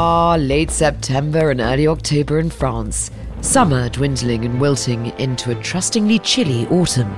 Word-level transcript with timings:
Ah, 0.00 0.36
late 0.36 0.70
September 0.70 1.50
and 1.50 1.60
early 1.60 1.88
October 1.88 2.38
in 2.38 2.50
France. 2.50 3.10
Summer 3.40 3.88
dwindling 3.88 4.44
and 4.44 4.60
wilting 4.60 5.06
into 5.18 5.50
a 5.50 5.60
trustingly 5.60 6.20
chilly 6.20 6.68
autumn. 6.68 7.12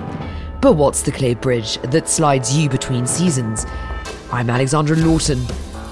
But 0.62 0.76
what's 0.76 1.02
the 1.02 1.12
clay 1.12 1.34
bridge 1.34 1.76
that 1.82 2.08
slides 2.08 2.56
you 2.56 2.70
between 2.70 3.06
seasons? 3.06 3.66
I'm 4.32 4.48
Alexandra 4.48 4.96
Lawton, 4.96 5.44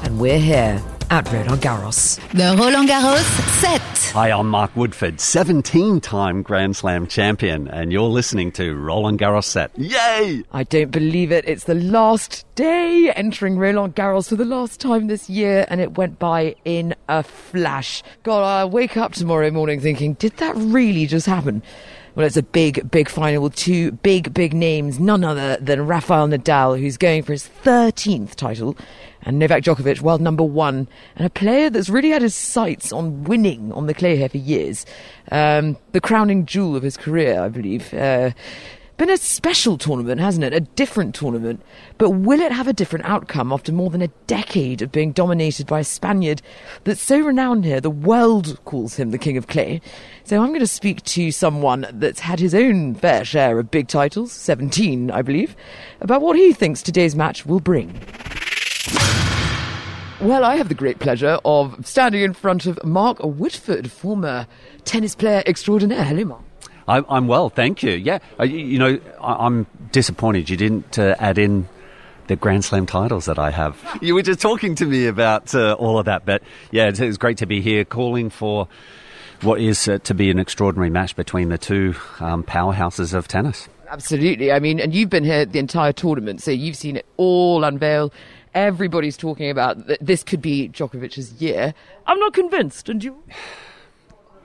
and 0.03 0.19
we're 0.19 0.39
here 0.39 0.83
at 1.11 1.31
Roland 1.33 1.63
Garros. 1.63 2.19
The 2.31 2.57
Roland 2.61 2.89
Garros 2.89 3.23
set. 3.61 4.13
Hi, 4.13 4.31
I'm 4.31 4.49
Mark 4.49 4.75
Woodforde, 4.75 5.21
17 5.21 6.01
time 6.01 6.43
Grand 6.43 6.77
Slam 6.77 7.07
champion, 7.07 7.69
and 7.69 7.93
you're 7.93 8.09
listening 8.09 8.53
to 8.53 8.75
Roland 8.75 9.19
Garros 9.19 9.45
set. 9.45 9.71
Yay! 9.79 10.43
I 10.53 10.65
don't 10.65 10.91
believe 10.91 11.33
it. 11.33 11.47
It's 11.49 11.65
the 11.65 11.75
last 11.75 12.45
day 12.55 13.11
entering 13.15 13.59
Roland 13.59 13.95
Garros 13.95 14.29
for 14.29 14.37
the 14.37 14.45
last 14.45 14.81
time 14.81 15.07
this 15.07 15.31
year, 15.31 15.67
and 15.69 15.81
it 15.81 15.97
went 15.97 16.19
by 16.19 16.55
in 16.65 16.95
a 17.09 17.23
flash. 17.23 18.03
God, 18.23 18.43
I'll 18.43 18.71
wake 18.71 18.97
up 18.97 19.13
tomorrow 19.13 19.51
morning 19.51 19.81
thinking, 19.81 20.15
did 20.15 20.37
that 20.39 20.57
really 20.57 21.07
just 21.07 21.27
happen? 21.27 21.63
Well, 22.15 22.27
it's 22.27 22.37
a 22.37 22.43
big, 22.43 22.91
big 22.91 23.09
final 23.09 23.45
with 23.45 23.55
two 23.55 23.93
big, 23.93 24.35
big 24.35 24.53
names, 24.53 24.99
none 24.99 25.23
other 25.23 25.57
than 25.59 25.87
Rafael 25.87 26.27
Nadal, 26.27 26.77
who's 26.77 26.97
going 26.97 27.23
for 27.23 27.31
his 27.31 27.49
13th 27.65 28.35
title, 28.35 28.77
and 29.29 29.39
Novak 29.39 29.63
Djokovic, 29.63 30.01
world 30.01 30.23
number 30.23 30.43
one, 30.43 30.89
and 31.17 31.27
a 31.27 31.31
player 31.31 31.69
that's 31.69 31.91
really 31.91 32.09
had 32.09 32.23
his 32.23 32.35
sights 32.35 32.95
on 32.95 33.25
winning 33.25 33.71
on 33.75 33.87
the 33.87 33.93
clay 33.93 34.17
here 34.17 34.31
for 34.31 34.39
years. 34.39 34.87
Um, 35.31 35.77
the 35.93 36.01
crowning 36.01 36.47
jewel 36.47 36.75
of 36.75 36.83
his 36.83 36.97
career, 36.97 37.39
I 37.39 37.49
believe. 37.49 37.93
Uh, 37.93 38.31
been 38.97 39.11
a 39.11 39.19
special 39.19 39.77
tournament, 39.77 40.19
hasn't 40.19 40.45
it? 40.45 40.55
A 40.55 40.61
different 40.61 41.15
tournament. 41.15 41.63
But 41.99 42.11
will 42.11 42.41
it 42.41 42.53
have 42.53 42.69
a 42.69 42.73
different 42.73 43.05
outcome 43.05 43.53
after 43.53 43.71
more 43.71 43.91
than 43.91 44.01
a 44.01 44.09
decade 44.27 44.81
of 44.81 44.91
being 44.91 45.13
dominated 45.13 45.67
by 45.67 45.81
a 45.81 45.85
Spaniard 45.85 46.41
that's 46.85 47.03
so 47.03 47.21
renowned 47.21 47.67
here, 47.67 47.83
the 47.83 47.91
world 47.91 48.59
calls 48.65 48.97
him 48.97 49.11
the 49.11 49.19
King 49.19 49.37
of 49.37 49.47
Clay? 49.47 49.83
So 50.25 50.41
I'm 50.41 50.49
going 50.49 50.61
to 50.61 50.67
speak 50.67 51.05
to 51.05 51.31
someone 51.31 51.87
that's 51.93 52.21
had 52.21 52.41
his 52.41 52.55
own 52.55 52.95
fair 52.95 53.27
share 53.27 53.59
of 53.59 53.71
big 53.71 53.89
titles, 53.89 54.33
17, 54.33 55.11
I 55.11 55.21
believe, 55.21 55.55
about 56.01 56.23
what 56.23 56.37
he 56.37 56.55
thinks 56.55 56.81
today's 56.81 57.15
match 57.15 57.45
will 57.45 57.61
bring. 57.61 58.01
Well, 60.21 60.45
I 60.45 60.57
have 60.57 60.69
the 60.69 60.75
great 60.75 60.99
pleasure 60.99 61.39
of 61.45 61.87
standing 61.87 62.23
in 62.23 62.33
front 62.33 62.67
of 62.67 62.83
Mark 62.83 63.19
Woodforde, 63.19 63.89
former 63.89 64.49
tennis 64.85 65.15
player 65.15 65.45
extraordinaire. 65.47 66.03
Hello, 66.03 66.25
Mark. 66.25 66.43
I, 66.89 67.05
I'm 67.09 67.29
well, 67.29 67.51
thank 67.51 67.85
you. 67.85 67.93
Yeah, 67.93 68.19
uh, 68.41 68.43
you, 68.43 68.59
you 68.59 68.79
know, 68.81 68.99
I, 69.21 69.47
I'm 69.47 69.67
disappointed 69.93 70.51
you 70.51 70.57
didn't 70.57 70.99
uh, 70.99 71.15
add 71.21 71.39
in 71.39 71.69
the 72.27 72.35
Grand 72.35 72.65
Slam 72.65 72.85
titles 72.85 73.27
that 73.27 73.39
I 73.39 73.53
have. 73.53 73.81
You 74.03 74.15
were 74.15 74.23
just 74.23 74.41
talking 74.41 74.75
to 74.77 74.87
me 74.87 75.07
about 75.07 75.55
uh, 75.55 75.75
all 75.75 76.01
of 76.01 76.07
that, 76.07 76.25
but 76.25 76.43
yeah, 76.73 76.89
it's, 76.89 76.99
it's 76.99 77.17
great 77.17 77.39
to 77.39 77.47
be 77.47 77.61
here 77.61 77.85
calling 77.85 78.29
for 78.29 78.67
what 79.43 79.61
is 79.61 79.87
uh, 79.87 79.99
to 79.99 80.15
be 80.15 80.31
an 80.31 80.41
extraordinary 80.41 80.91
match 80.91 81.15
between 81.15 81.49
the 81.49 81.59
two 81.59 81.95
um, 82.19 82.43
powerhouses 82.43 83.15
of 83.15 83.29
tennis. 83.29 83.69
Absolutely. 83.89 84.53
I 84.53 84.59
mean, 84.59 84.81
and 84.81 84.95
you've 84.95 85.11
been 85.11 85.25
here 85.25 85.47
the 85.47 85.59
entire 85.59 85.93
tournament, 85.93 86.43
so 86.43 86.51
you've 86.51 86.77
seen 86.77 86.97
it 86.97 87.07
all 87.17 87.65
unveil. 87.65 88.13
Everybody's 88.59 89.17
talking 89.17 89.51
about 89.51 89.87
that 89.87 90.05
this 90.05 90.25
could 90.25 90.43
be 90.43 90.69
Djokovic's 90.69 91.41
year. 91.41 91.75
I'm 92.09 92.19
not 92.19 92.33
convinced, 92.33 92.89
and 92.89 93.05
you? 93.05 93.23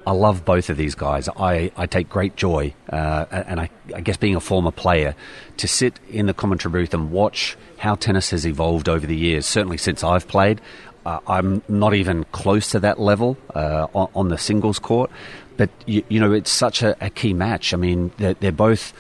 I 0.06 0.12
love 0.12 0.46
both 0.46 0.70
of 0.70 0.78
these 0.78 0.94
guys. 0.94 1.28
I, 1.30 1.72
I 1.76 1.88
take 1.88 2.10
great 2.10 2.36
joy, 2.36 2.76
uh, 2.92 3.26
and 3.32 3.60
I, 3.60 3.72
I 3.96 4.02
guess 4.02 4.16
being 4.16 4.36
a 4.36 4.40
former 4.40 4.70
player, 4.70 5.16
to 5.58 5.68
sit 5.68 6.00
in 6.12 6.28
the 6.28 6.34
commentary 6.36 6.72
booth 6.72 6.94
and 6.94 7.10
watch 7.10 7.58
how 7.80 7.96
tennis 7.96 8.30
has 8.30 8.46
evolved 8.46 8.88
over 8.88 9.08
the 9.08 9.16
years. 9.16 9.48
Certainly 9.48 9.78
since 9.78 10.04
I've 10.04 10.28
played, 10.28 10.62
uh, 11.08 11.20
I'm 11.26 11.64
not 11.68 11.96
even 11.96 12.24
close 12.26 12.70
to 12.70 12.80
that 12.82 13.00
level 13.00 13.36
uh, 13.56 13.88
on, 13.96 14.10
on, 14.14 14.28
the 14.28 14.38
singles 14.38 14.78
court. 14.78 15.10
But 15.58 15.72
you, 15.88 16.04
you 16.08 16.20
know, 16.20 16.34
it's 16.34 16.52
such 16.52 16.84
a, 16.84 16.96
a, 17.04 17.10
key 17.10 17.34
match. 17.34 17.74
I 17.74 17.78
mean, 17.78 18.12
they're, 18.18 18.36
they're 18.36 18.52
both 18.52 18.94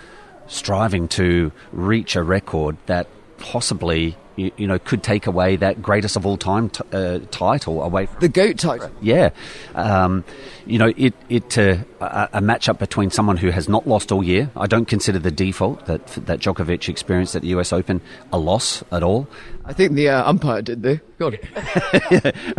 striving 0.47 1.07
to 1.09 1.51
reach 1.71 2.15
a 2.15 2.23
record 2.23 2.77
that 2.87 3.05
possibly 3.37 4.17
you, 4.35 4.51
you, 4.57 4.67
know, 4.67 4.79
could 4.79 5.03
take 5.03 5.27
away 5.27 5.55
that 5.57 5.81
greatest 5.81 6.15
of 6.15 6.25
all 6.25 6.37
time 6.37 6.69
t- 6.69 6.83
uh, 6.91 7.19
title 7.31 7.83
away. 7.83 8.07
From, 8.07 8.19
the 8.19 8.29
goat 8.29 8.57
title. 8.57 8.91
Yeah, 9.01 9.29
um, 9.75 10.23
you 10.65 10.79
know, 10.79 10.93
it 10.97 11.13
it 11.29 11.57
uh, 11.57 11.77
a, 11.99 12.29
a 12.33 12.41
matchup 12.41 12.79
between 12.79 13.09
someone 13.09 13.37
who 13.37 13.49
has 13.49 13.69
not 13.69 13.87
lost 13.87 14.11
all 14.11 14.23
year. 14.23 14.49
I 14.55 14.67
don't 14.67 14.85
consider 14.85 15.19
the 15.19 15.31
default 15.31 15.85
that 15.85 16.05
that 16.25 16.39
Djokovic 16.39 16.89
experienced 16.89 17.35
at 17.35 17.41
the 17.41 17.49
U.S. 17.49 17.73
Open 17.73 18.01
a 18.31 18.37
loss 18.37 18.83
at 18.91 19.03
all. 19.03 19.27
I 19.65 19.71
think 19.71 19.93
the 19.93 20.09
uh, 20.09 20.29
umpire 20.29 20.61
did 20.61 20.83
though. 20.83 20.99
God. 21.19 21.39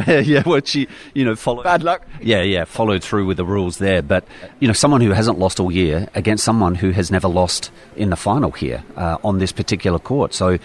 yeah, 0.06 0.20
yeah. 0.20 0.42
Well, 0.46 0.62
she, 0.64 0.88
you 1.12 1.22
know, 1.24 1.36
followed. 1.36 1.64
Bad 1.64 1.82
luck. 1.82 2.06
Yeah, 2.22 2.40
yeah. 2.40 2.64
Followed 2.64 3.04
through 3.04 3.26
with 3.26 3.36
the 3.36 3.44
rules 3.44 3.76
there, 3.76 4.00
but 4.00 4.24
you 4.58 4.66
know, 4.66 4.72
someone 4.72 5.02
who 5.02 5.10
hasn't 5.10 5.38
lost 5.38 5.60
all 5.60 5.70
year 5.70 6.08
against 6.14 6.44
someone 6.44 6.74
who 6.74 6.92
has 6.92 7.10
never 7.10 7.28
lost 7.28 7.70
in 7.94 8.08
the 8.08 8.16
final 8.16 8.52
here 8.52 8.82
uh, 8.96 9.18
on 9.22 9.38
this 9.38 9.52
particular 9.52 9.98
court. 9.98 10.32
So, 10.32 10.58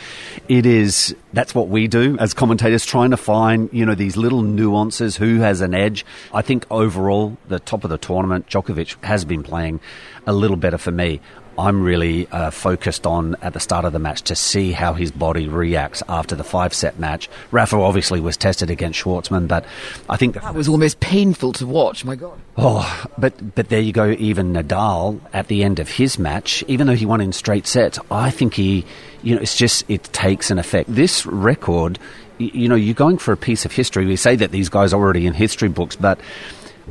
it 0.47 0.65
is. 0.65 1.13
That's 1.33 1.53
what 1.53 1.67
we 1.67 1.87
do 1.87 2.17
as 2.19 2.33
commentators, 2.33 2.85
trying 2.85 3.11
to 3.11 3.17
find 3.17 3.69
you 3.73 3.85
know 3.85 3.95
these 3.95 4.15
little 4.15 4.41
nuances. 4.41 5.17
Who 5.17 5.39
has 5.39 5.59
an 5.59 5.73
edge? 5.73 6.05
I 6.33 6.41
think 6.41 6.65
overall, 6.71 7.37
the 7.49 7.59
top 7.59 7.83
of 7.83 7.89
the 7.89 7.97
tournament, 7.97 8.47
Djokovic 8.47 9.03
has 9.03 9.25
been 9.25 9.43
playing 9.43 9.81
a 10.25 10.31
little 10.31 10.57
better 10.57 10.77
for 10.77 10.91
me. 10.91 11.19
I'm 11.59 11.83
really 11.83 12.27
uh, 12.27 12.51
focused 12.51 13.05
on 13.05 13.35
at 13.41 13.53
the 13.53 13.59
start 13.59 13.85
of 13.85 13.93
the 13.93 13.99
match 13.99 14.21
to 14.23 14.35
see 14.35 14.71
how 14.71 14.93
his 14.93 15.11
body 15.11 15.47
reacts 15.47 16.01
after 16.07 16.35
the 16.35 16.43
five 16.43 16.73
set 16.73 16.97
match. 16.99 17.29
Rafa 17.51 17.77
obviously 17.77 18.21
was 18.21 18.37
tested 18.37 18.69
against 18.69 19.03
Schwartzman, 19.03 19.47
but 19.47 19.65
I 20.09 20.15
think 20.15 20.35
that 20.35 20.55
was 20.55 20.69
almost 20.69 20.99
painful 20.99 21.53
to 21.53 21.67
watch. 21.67 22.05
My 22.05 22.15
God. 22.15 22.39
Oh, 22.57 23.05
but 23.17 23.55
but 23.55 23.69
there 23.69 23.81
you 23.81 23.91
go. 23.91 24.11
Even 24.11 24.53
Nadal 24.53 25.19
at 25.33 25.47
the 25.47 25.63
end 25.63 25.79
of 25.79 25.89
his 25.89 26.17
match, 26.17 26.63
even 26.67 26.87
though 26.87 26.95
he 26.95 27.05
won 27.05 27.21
in 27.21 27.33
straight 27.33 27.67
sets, 27.67 27.99
I 28.09 28.31
think 28.31 28.53
he, 28.53 28.85
you 29.21 29.35
know, 29.35 29.41
it's 29.41 29.57
just 29.57 29.89
it 29.89 30.03
takes 30.05 30.51
an 30.51 30.59
effect. 30.59 30.93
This 30.93 31.25
record, 31.25 31.99
you 32.37 32.69
know, 32.69 32.75
you're 32.75 32.93
going 32.93 33.17
for 33.17 33.33
a 33.33 33.37
piece 33.37 33.65
of 33.65 33.73
history. 33.73 34.05
We 34.05 34.15
say 34.15 34.37
that 34.37 34.51
these 34.51 34.69
guys 34.69 34.93
are 34.93 34.99
already 34.99 35.27
in 35.27 35.33
history 35.33 35.69
books, 35.69 35.97
but 35.97 36.19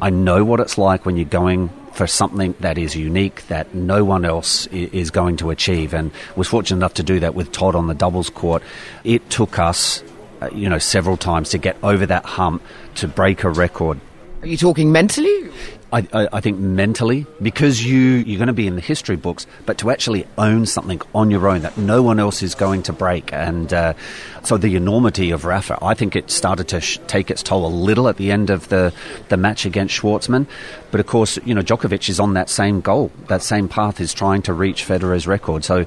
I 0.01 0.11
know 0.11 0.45
what 0.45 0.61
it's 0.61 0.78
like 0.78 1.07
when 1.07 1.17
you're 1.17 1.25
going 1.25 1.71
for 1.98 2.06
something 2.06 2.54
that 2.60 2.78
is 2.78 2.94
unique 2.94 3.44
that 3.48 3.75
no 3.75 4.04
one 4.04 4.25
else 4.25 4.69
is 4.69 5.10
going 5.10 5.36
to 5.36 5.50
achieve, 5.50 5.92
and 5.92 6.12
was 6.36 6.47
fortunate 6.47 6.76
enough 6.76 6.94
to 6.94 7.03
do 7.03 7.19
that 7.19 7.34
with 7.34 7.50
Todd 7.50 7.75
on 7.75 7.88
the 7.88 7.94
doubles 7.94 8.31
court. 8.31 8.62
It 9.03 9.28
took 9.31 9.59
us, 9.59 10.04
uh, 10.41 10.48
you 10.54 10.69
know, 10.69 10.78
several 10.78 11.16
times 11.16 11.50
to 11.50 11.59
get 11.59 11.76
over 11.82 12.06
that 12.06 12.25
hump 12.25 12.62
to 12.94 13.09
break 13.09 13.42
a 13.42 13.50
record. 13.50 13.98
Are 14.42 14.47
you 14.47 14.56
talking 14.56 14.92
mentally? 14.92 15.47
I, 15.93 16.06
I, 16.12 16.28
I, 16.34 16.41
think 16.41 16.59
mentally, 16.59 17.26
because 17.41 17.84
you, 17.84 17.99
you're 17.99 18.38
going 18.38 18.49
to 18.49 18.53
be 18.53 18.66
in 18.66 18.75
the 18.75 18.82
history 18.82 19.16
books, 19.16 19.47
but 19.65 19.78
to 19.78 19.91
actually 19.91 20.26
own 20.37 20.66
something 20.66 21.00
on 21.15 21.31
your 21.31 21.49
own 21.49 21.62
that 21.62 21.78
no 21.78 22.03
one 22.03 22.21
else 22.21 22.43
is 22.43 22.54
going 22.54 22.82
to 22.84 22.93
break. 22.93 23.32
And 23.32 23.72
uh, 23.72 23.94
so 24.43 24.59
the 24.59 24.77
enormity 24.77 25.31
of 25.31 25.47
Rafa, 25.47 25.78
I 25.81 25.94
think 25.94 26.15
it 26.15 26.31
started 26.31 26.69
to 26.69 26.81
sh- 26.81 26.98
take 27.06 27.31
its 27.31 27.43
toll 27.43 27.65
a 27.65 27.69
little 27.69 28.09
at 28.09 28.19
the 28.19 28.31
end 28.31 28.50
of 28.50 28.69
the, 28.69 28.93
the 29.31 29.38
match 29.38 29.65
against 29.65 29.98
Schwartzman. 29.98 30.47
But 30.91 31.00
of 31.00 31.06
course, 31.06 31.38
you 31.47 31.54
know, 31.54 31.62
Djokovic 31.62 32.09
is 32.10 32.21
on 32.21 32.34
that 32.34 32.50
same 32.50 32.82
goal, 32.82 33.10
that 33.28 33.43
same 33.43 33.66
path 33.66 33.98
is 33.98 34.12
trying 34.12 34.43
to 34.43 34.53
reach 34.53 34.84
Federer's 34.84 35.27
record. 35.27 35.65
So 35.65 35.87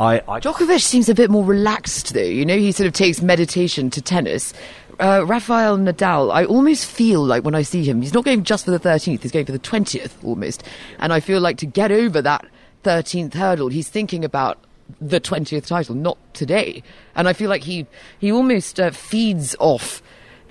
I, 0.00 0.22
I 0.28 0.40
Djokovic 0.40 0.82
seems 0.82 1.08
a 1.08 1.14
bit 1.14 1.30
more 1.30 1.44
relaxed, 1.44 2.14
though. 2.14 2.20
You 2.20 2.44
know, 2.44 2.56
he 2.56 2.72
sort 2.72 2.88
of 2.88 2.94
takes 2.94 3.22
meditation 3.22 3.90
to 3.90 4.02
tennis 4.02 4.52
uh, 5.00 5.24
Rafael 5.26 5.78
Nadal, 5.78 6.32
I 6.32 6.44
almost 6.44 6.86
feel 6.86 7.22
like 7.24 7.44
when 7.44 7.54
I 7.54 7.62
see 7.62 7.84
him, 7.84 8.02
he's 8.02 8.14
not 8.14 8.24
going 8.24 8.44
just 8.44 8.64
for 8.64 8.70
the 8.70 8.80
13th, 8.80 9.22
he's 9.22 9.32
going 9.32 9.46
for 9.46 9.52
the 9.52 9.58
20th 9.58 10.12
almost. 10.24 10.62
And 10.98 11.12
I 11.12 11.20
feel 11.20 11.40
like 11.40 11.58
to 11.58 11.66
get 11.66 11.92
over 11.92 12.22
that 12.22 12.46
13th 12.84 13.34
hurdle, 13.34 13.68
he's 13.68 13.88
thinking 13.88 14.24
about 14.24 14.58
the 15.00 15.20
20th 15.20 15.66
title, 15.66 15.94
not 15.94 16.18
today. 16.34 16.82
And 17.14 17.28
I 17.28 17.32
feel 17.32 17.50
like 17.50 17.64
he, 17.64 17.86
he 18.18 18.30
almost 18.32 18.78
uh, 18.80 18.90
feeds 18.90 19.56
off 19.58 20.02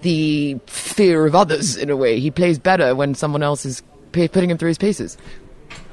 the 0.02 0.60
fear 0.68 1.26
of 1.26 1.36
others 1.36 1.78
in 1.78 1.90
a 1.90 1.96
way. 1.96 2.20
He 2.20 2.30
plays 2.30 2.60
better 2.60 2.94
when 2.94 3.16
someone 3.16 3.42
else 3.42 3.66
is 3.66 3.82
p- 4.12 4.28
putting 4.28 4.50
him 4.50 4.58
through 4.58 4.70
his 4.70 4.78
paces. 4.78 5.18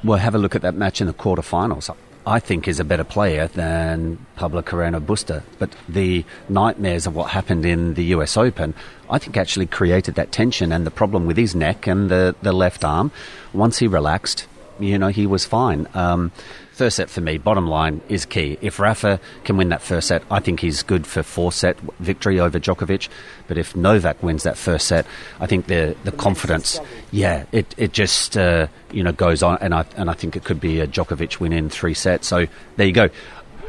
Well, 0.04 0.18
have 0.18 0.34
a 0.34 0.38
look 0.38 0.54
at 0.54 0.62
that 0.62 0.74
match 0.74 1.00
in 1.00 1.06
the 1.06 1.14
quarterfinals. 1.14 1.94
I 2.26 2.38
think 2.38 2.68
is 2.68 2.78
a 2.78 2.84
better 2.84 3.04
player 3.04 3.48
than 3.48 4.24
Pablo 4.36 4.62
Carreno 4.62 5.00
Busta. 5.00 5.42
But 5.58 5.70
the 5.88 6.24
nightmares 6.48 7.06
of 7.06 7.16
what 7.16 7.30
happened 7.30 7.66
in 7.66 7.94
the 7.94 8.04
US 8.16 8.36
Open, 8.36 8.74
I 9.10 9.18
think 9.18 9.36
actually 9.36 9.66
created 9.66 10.14
that 10.14 10.30
tension 10.30 10.70
and 10.72 10.86
the 10.86 10.90
problem 10.90 11.26
with 11.26 11.36
his 11.36 11.54
neck 11.54 11.86
and 11.86 12.10
the, 12.10 12.36
the 12.40 12.52
left 12.52 12.84
arm. 12.84 13.10
Once 13.52 13.78
he 13.78 13.88
relaxed, 13.88 14.46
you 14.82 14.98
know, 14.98 15.08
he 15.08 15.26
was 15.26 15.44
fine. 15.44 15.88
Um, 15.94 16.32
first 16.72 16.96
set 16.96 17.10
for 17.10 17.20
me, 17.20 17.38
bottom 17.38 17.66
line, 17.66 18.00
is 18.08 18.24
key. 18.24 18.58
If 18.60 18.78
Rafa 18.78 19.20
can 19.44 19.56
win 19.56 19.68
that 19.68 19.82
first 19.82 20.08
set, 20.08 20.22
I 20.30 20.40
think 20.40 20.60
he's 20.60 20.82
good 20.82 21.06
for 21.06 21.22
four 21.22 21.52
set 21.52 21.78
victory 22.00 22.40
over 22.40 22.58
Djokovic. 22.58 23.08
But 23.46 23.58
if 23.58 23.76
Novak 23.76 24.22
wins 24.22 24.42
that 24.42 24.56
first 24.56 24.86
set, 24.86 25.06
I 25.40 25.46
think 25.46 25.66
the 25.66 25.96
the 26.04 26.12
confidence, 26.12 26.80
yeah, 27.10 27.44
it 27.52 27.74
it 27.76 27.92
just 27.92 28.36
uh, 28.36 28.66
you 28.90 29.02
know 29.02 29.12
goes 29.12 29.42
on, 29.42 29.58
and 29.60 29.74
I 29.74 29.84
and 29.96 30.10
I 30.10 30.14
think 30.14 30.36
it 30.36 30.44
could 30.44 30.60
be 30.60 30.80
a 30.80 30.86
Djokovic 30.86 31.40
win 31.40 31.52
in 31.52 31.68
three 31.70 31.94
sets. 31.94 32.26
So 32.26 32.46
there 32.76 32.86
you 32.86 32.92
go. 32.92 33.10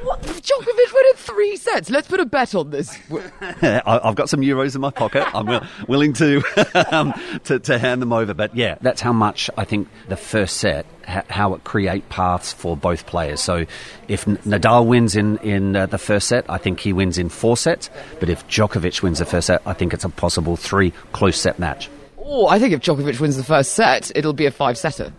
What? 0.04 0.22
Djokovic 0.22 0.94
went 0.94 1.08
in 1.12 1.16
three 1.16 1.56
sets. 1.56 1.90
Let's 1.90 2.08
put 2.08 2.20
a 2.20 2.26
bet 2.26 2.54
on 2.56 2.70
this. 2.72 2.98
I- 3.42 3.82
I've 4.04 4.16
got 4.16 4.30
some 4.30 4.42
euros 4.42 4.76
in 4.76 4.82
my 4.82 4.90
pocket. 4.92 5.26
I'm 5.34 5.46
wi- 5.46 5.66
willing 5.88 6.14
to, 6.14 6.44
um, 6.96 7.14
to 7.46 7.60
to 7.60 7.78
hand 7.80 8.02
them 8.02 8.12
over. 8.12 8.34
But 8.34 8.56
yeah, 8.56 8.76
that's 8.82 9.00
how 9.02 9.14
much 9.14 9.50
I 9.58 9.64
think 9.64 9.88
the 10.10 10.18
first 10.18 10.58
set, 10.58 10.86
how 11.06 11.54
it 11.54 11.64
create 11.64 12.10
paths 12.10 12.52
for 12.52 12.76
both 12.76 13.06
players. 13.06 13.40
So 13.40 13.66
if 14.08 14.26
Nadal 14.26 14.86
wins 14.88 15.16
in 15.16 15.38
in 15.38 15.76
uh, 15.76 15.86
the 15.86 15.98
first 15.98 16.28
set, 16.28 16.46
I 16.50 16.58
think 16.58 16.80
he 16.82 16.92
wins 16.94 17.18
in 17.18 17.30
four 17.30 17.56
sets. 17.56 17.90
But 18.20 18.30
if 18.30 18.46
Djokovic 18.48 19.02
wins 19.02 19.20
the 19.20 19.26
first 19.26 19.48
set, 19.48 19.62
I 19.66 19.74
think 19.74 19.94
it's 19.94 20.04
a 20.06 20.10
possible 20.10 20.58
three 20.58 20.92
close 21.14 21.40
set 21.40 21.60
match. 21.60 21.90
Oh, 22.18 22.48
I 22.48 22.58
think 22.60 22.74
if 22.74 22.82
Djokovic 22.82 23.20
wins 23.20 23.38
the 23.38 23.44
first 23.44 23.74
set, 23.74 24.12
it'll 24.16 24.34
be 24.34 24.46
a 24.46 24.52
five-setter. 24.52 25.12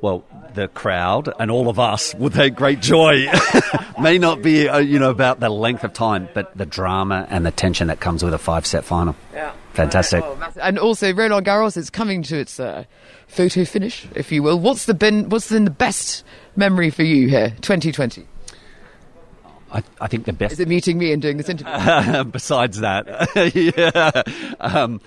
Well, 0.00 0.24
the 0.54 0.68
crowd 0.68 1.32
and 1.38 1.50
all 1.50 1.68
of 1.68 1.78
us 1.78 2.14
will 2.14 2.30
take 2.30 2.54
great 2.54 2.80
joy. 2.80 3.26
May 4.00 4.18
not 4.18 4.42
be, 4.42 4.68
uh, 4.68 4.78
you 4.78 4.98
know, 4.98 5.10
about 5.10 5.40
the 5.40 5.50
length 5.50 5.84
of 5.84 5.92
time, 5.92 6.28
but 6.32 6.56
the 6.56 6.66
drama 6.66 7.26
and 7.30 7.44
the 7.44 7.50
tension 7.50 7.88
that 7.88 8.00
comes 8.00 8.24
with 8.24 8.32
a 8.32 8.38
five-set 8.38 8.84
final. 8.84 9.14
Yeah. 9.34 9.52
Fantastic. 9.74 10.24
And 10.60 10.78
also, 10.78 11.14
Roland 11.14 11.46
Garros 11.46 11.76
is 11.76 11.90
coming 11.90 12.22
to 12.24 12.38
its 12.38 12.58
uh, 12.58 12.84
photo 13.28 13.64
finish, 13.64 14.06
if 14.14 14.32
you 14.32 14.42
will. 14.42 14.58
What's 14.58 14.86
the 14.86 14.94
been? 14.94 15.28
What's 15.28 15.50
been 15.50 15.64
the 15.64 15.70
best 15.70 16.24
memory 16.56 16.90
for 16.90 17.04
you 17.04 17.28
here, 17.28 17.50
2020? 17.60 18.26
I, 19.72 19.82
I 20.00 20.08
think 20.08 20.24
the 20.24 20.32
best 20.32 20.54
Is 20.54 20.60
it 20.60 20.66
meeting 20.66 20.98
me 20.98 21.12
and 21.12 21.22
doing 21.22 21.36
this 21.36 21.48
interview? 21.48 22.24
besides 22.32 22.80
that, 22.80 23.06
yeah, 23.54 24.22
um, 24.58 25.00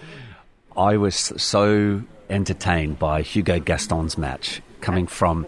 I 0.78 0.96
was 0.96 1.16
so 1.16 2.02
entertained 2.30 2.98
by 2.98 3.22
Hugo 3.22 3.60
Gaston's 3.60 4.18
match 4.18 4.62
coming 4.84 5.08
from 5.08 5.48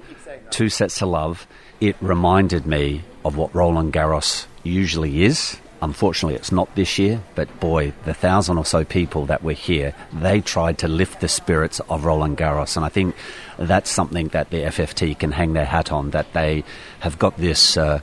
two 0.49 0.69
sets 0.69 0.97
to 0.99 1.05
love. 1.05 1.45
It 1.79 1.95
reminded 2.01 2.65
me 2.65 3.03
of 3.23 3.37
what 3.37 3.53
Roland 3.53 3.93
Garros 3.93 4.47
usually 4.63 5.23
is. 5.23 5.57
Unfortunately, 5.81 6.35
it's 6.35 6.51
not 6.51 6.73
this 6.75 6.97
year, 6.97 7.21
but 7.35 7.59
boy, 7.59 7.93
the 8.05 8.13
thousand 8.13 8.57
or 8.57 8.65
so 8.65 8.83
people 8.85 9.25
that 9.27 9.43
were 9.43 9.53
here, 9.53 9.93
they 10.13 10.41
tried 10.41 10.79
to 10.79 10.87
lift 10.87 11.19
the 11.19 11.27
spirits 11.27 11.79
of 11.81 12.05
Roland 12.05 12.37
Garros. 12.37 12.75
And 12.75 12.85
I 12.85 12.89
think 12.89 13.13
that's 13.59 13.91
something 13.91 14.29
that 14.29 14.49
the 14.49 14.63
FFT 14.63 15.19
can 15.19 15.33
hang 15.33 15.53
their 15.53 15.65
hat 15.65 15.91
on, 15.91 16.11
that 16.11 16.31
they 16.33 16.63
have 17.01 17.19
got 17.19 17.37
this. 17.37 17.77
Uh, 17.77 17.99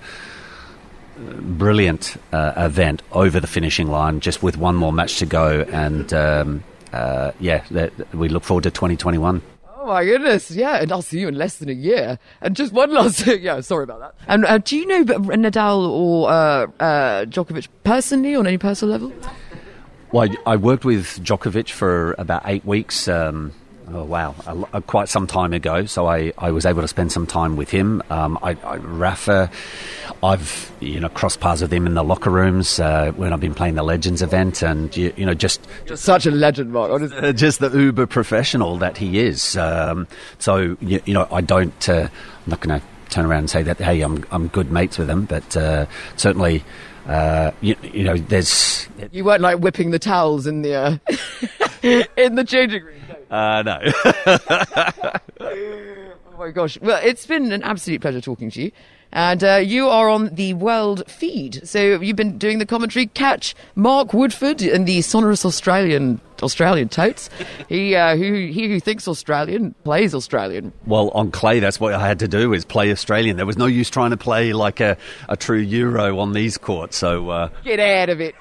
brilliant 1.14 2.16
uh, 2.32 2.52
event 2.56 3.02
over 3.12 3.38
the 3.38 3.46
finishing 3.46 3.86
line, 3.86 4.18
just 4.20 4.42
with 4.42 4.56
one 4.56 4.74
more 4.74 4.92
match 4.92 5.18
to 5.18 5.26
go. 5.26 5.60
And 5.70 6.12
um, 6.12 6.64
uh, 6.92 7.32
yeah, 7.38 7.64
we 8.12 8.28
look 8.28 8.44
forward 8.44 8.64
to 8.64 8.70
2021. 8.70 9.42
Oh 9.82 9.86
my 9.86 10.04
goodness, 10.04 10.52
yeah, 10.52 10.76
and 10.76 10.92
I'll 10.92 11.02
see 11.02 11.18
you 11.18 11.26
in 11.26 11.34
less 11.34 11.56
than 11.56 11.68
a 11.68 11.72
year. 11.72 12.20
And 12.40 12.54
just 12.54 12.72
one 12.72 12.94
last 12.94 13.24
thing, 13.24 13.42
yeah, 13.42 13.60
sorry 13.62 13.82
about 13.82 13.98
that. 13.98 14.14
And 14.28 14.44
uh, 14.44 14.58
do 14.58 14.76
you 14.76 14.86
know 14.86 15.02
Nadal 15.02 15.90
or 15.90 16.30
uh, 16.30 16.66
uh, 16.78 17.24
Djokovic 17.24 17.66
personally 17.82 18.36
on 18.36 18.46
any 18.46 18.58
personal 18.58 18.92
level? 18.92 19.12
Well, 20.12 20.30
I 20.46 20.52
I 20.52 20.56
worked 20.56 20.84
with 20.84 21.18
Djokovic 21.24 21.70
for 21.70 22.14
about 22.16 22.42
eight 22.44 22.64
weeks. 22.64 23.08
Um, 23.08 23.54
oh 23.88 24.04
wow, 24.04 24.34
a, 24.46 24.54
lo- 24.54 24.68
quite 24.86 25.08
some 25.08 25.26
time 25.26 25.52
ago. 25.52 25.86
So 25.86 26.06
I, 26.06 26.32
I 26.38 26.50
was 26.50 26.64
able 26.66 26.82
to 26.82 26.88
spend 26.88 27.12
some 27.12 27.26
time 27.26 27.56
with 27.56 27.70
him. 27.70 28.02
Um, 28.10 28.38
I, 28.42 28.56
I, 28.64 28.76
Rafa, 28.76 29.50
I've 30.22 30.72
you 30.80 31.00
know 31.00 31.08
crossed 31.08 31.40
paths 31.40 31.62
with 31.62 31.72
him 31.72 31.86
in 31.86 31.94
the 31.94 32.04
locker 32.04 32.30
rooms 32.30 32.78
uh, 32.80 33.12
when 33.16 33.32
I've 33.32 33.40
been 33.40 33.54
playing 33.54 33.74
the 33.74 33.82
Legends 33.82 34.22
event, 34.22 34.62
and 34.62 34.94
you, 34.96 35.12
you 35.16 35.26
know 35.26 35.34
just 35.34 35.66
Just 35.86 36.04
such 36.04 36.26
a 36.26 36.30
legend, 36.30 36.72
Mark. 36.72 36.90
Honestly. 36.90 37.18
uh, 37.18 37.32
just 37.32 37.60
the 37.60 37.70
uber 37.70 38.06
professional 38.06 38.76
that 38.78 38.96
he 38.96 39.18
is. 39.18 39.56
Um, 39.56 40.06
so 40.38 40.76
you, 40.80 41.00
you 41.04 41.14
know, 41.14 41.26
I 41.30 41.40
don't. 41.40 41.88
Uh, 41.88 42.08
I'm 42.10 42.50
not 42.50 42.60
going 42.60 42.80
to 42.80 42.86
turn 43.10 43.26
around 43.26 43.38
and 43.40 43.50
say 43.50 43.62
that. 43.62 43.78
Hey, 43.78 44.00
I'm 44.00 44.24
I'm 44.30 44.48
good 44.48 44.70
mates 44.70 44.98
with 44.98 45.08
him, 45.10 45.24
but 45.26 45.56
uh, 45.56 45.86
certainly, 46.16 46.64
uh, 47.06 47.50
you, 47.60 47.76
you 47.82 48.04
know, 48.04 48.16
there's. 48.16 48.88
You 49.10 49.24
weren't 49.24 49.42
like 49.42 49.58
whipping 49.58 49.90
the 49.90 49.98
towels 49.98 50.46
in 50.46 50.62
the 50.62 50.74
uh, 50.74 50.96
in 52.16 52.36
the 52.36 52.44
changing 52.44 52.84
room. 52.84 52.96
Uh, 53.32 53.62
no. 53.62 53.78
Oh 56.34 56.46
my 56.46 56.50
gosh. 56.50 56.80
Well, 56.80 57.00
it's 57.04 57.26
been 57.26 57.52
an 57.52 57.62
absolute 57.62 58.00
pleasure 58.00 58.20
talking 58.20 58.50
to 58.52 58.62
you. 58.62 58.72
And 59.12 59.44
uh, 59.44 59.56
you 59.56 59.88
are 59.88 60.08
on 60.08 60.34
the 60.34 60.54
world 60.54 61.04
feed. 61.06 61.60
So 61.68 62.00
you've 62.00 62.16
been 62.16 62.38
doing 62.38 62.58
the 62.58 62.66
commentary. 62.66 63.06
Catch 63.06 63.54
Mark 63.76 64.08
Woodforde 64.08 64.62
in 64.62 64.86
the 64.86 65.02
sonorous 65.02 65.44
Australian 65.44 66.20
Australian 66.42 66.88
totes. 66.88 67.30
He 67.68 67.94
uh, 67.94 68.16
who 68.16 68.32
he 68.46 68.68
who 68.68 68.80
thinks 68.80 69.06
Australian 69.08 69.74
plays 69.84 70.14
Australian. 70.14 70.72
well, 70.86 71.10
on 71.10 71.30
clay, 71.30 71.60
that's 71.60 71.78
what 71.80 71.94
I 71.94 72.06
had 72.06 72.18
to 72.20 72.28
do 72.28 72.52
is 72.52 72.64
play 72.64 72.90
Australian. 72.90 73.36
There 73.36 73.46
was 73.46 73.56
no 73.56 73.66
use 73.66 73.88
trying 73.90 74.10
to 74.10 74.16
play 74.16 74.52
like 74.52 74.80
a, 74.80 74.96
a 75.28 75.36
true 75.36 75.58
Euro 75.58 76.18
on 76.18 76.32
these 76.32 76.58
courts. 76.58 76.96
So. 76.96 77.30
Uh, 77.30 77.48
Get 77.64 77.80
out 77.80 78.08
of 78.08 78.20
it. 78.20 78.34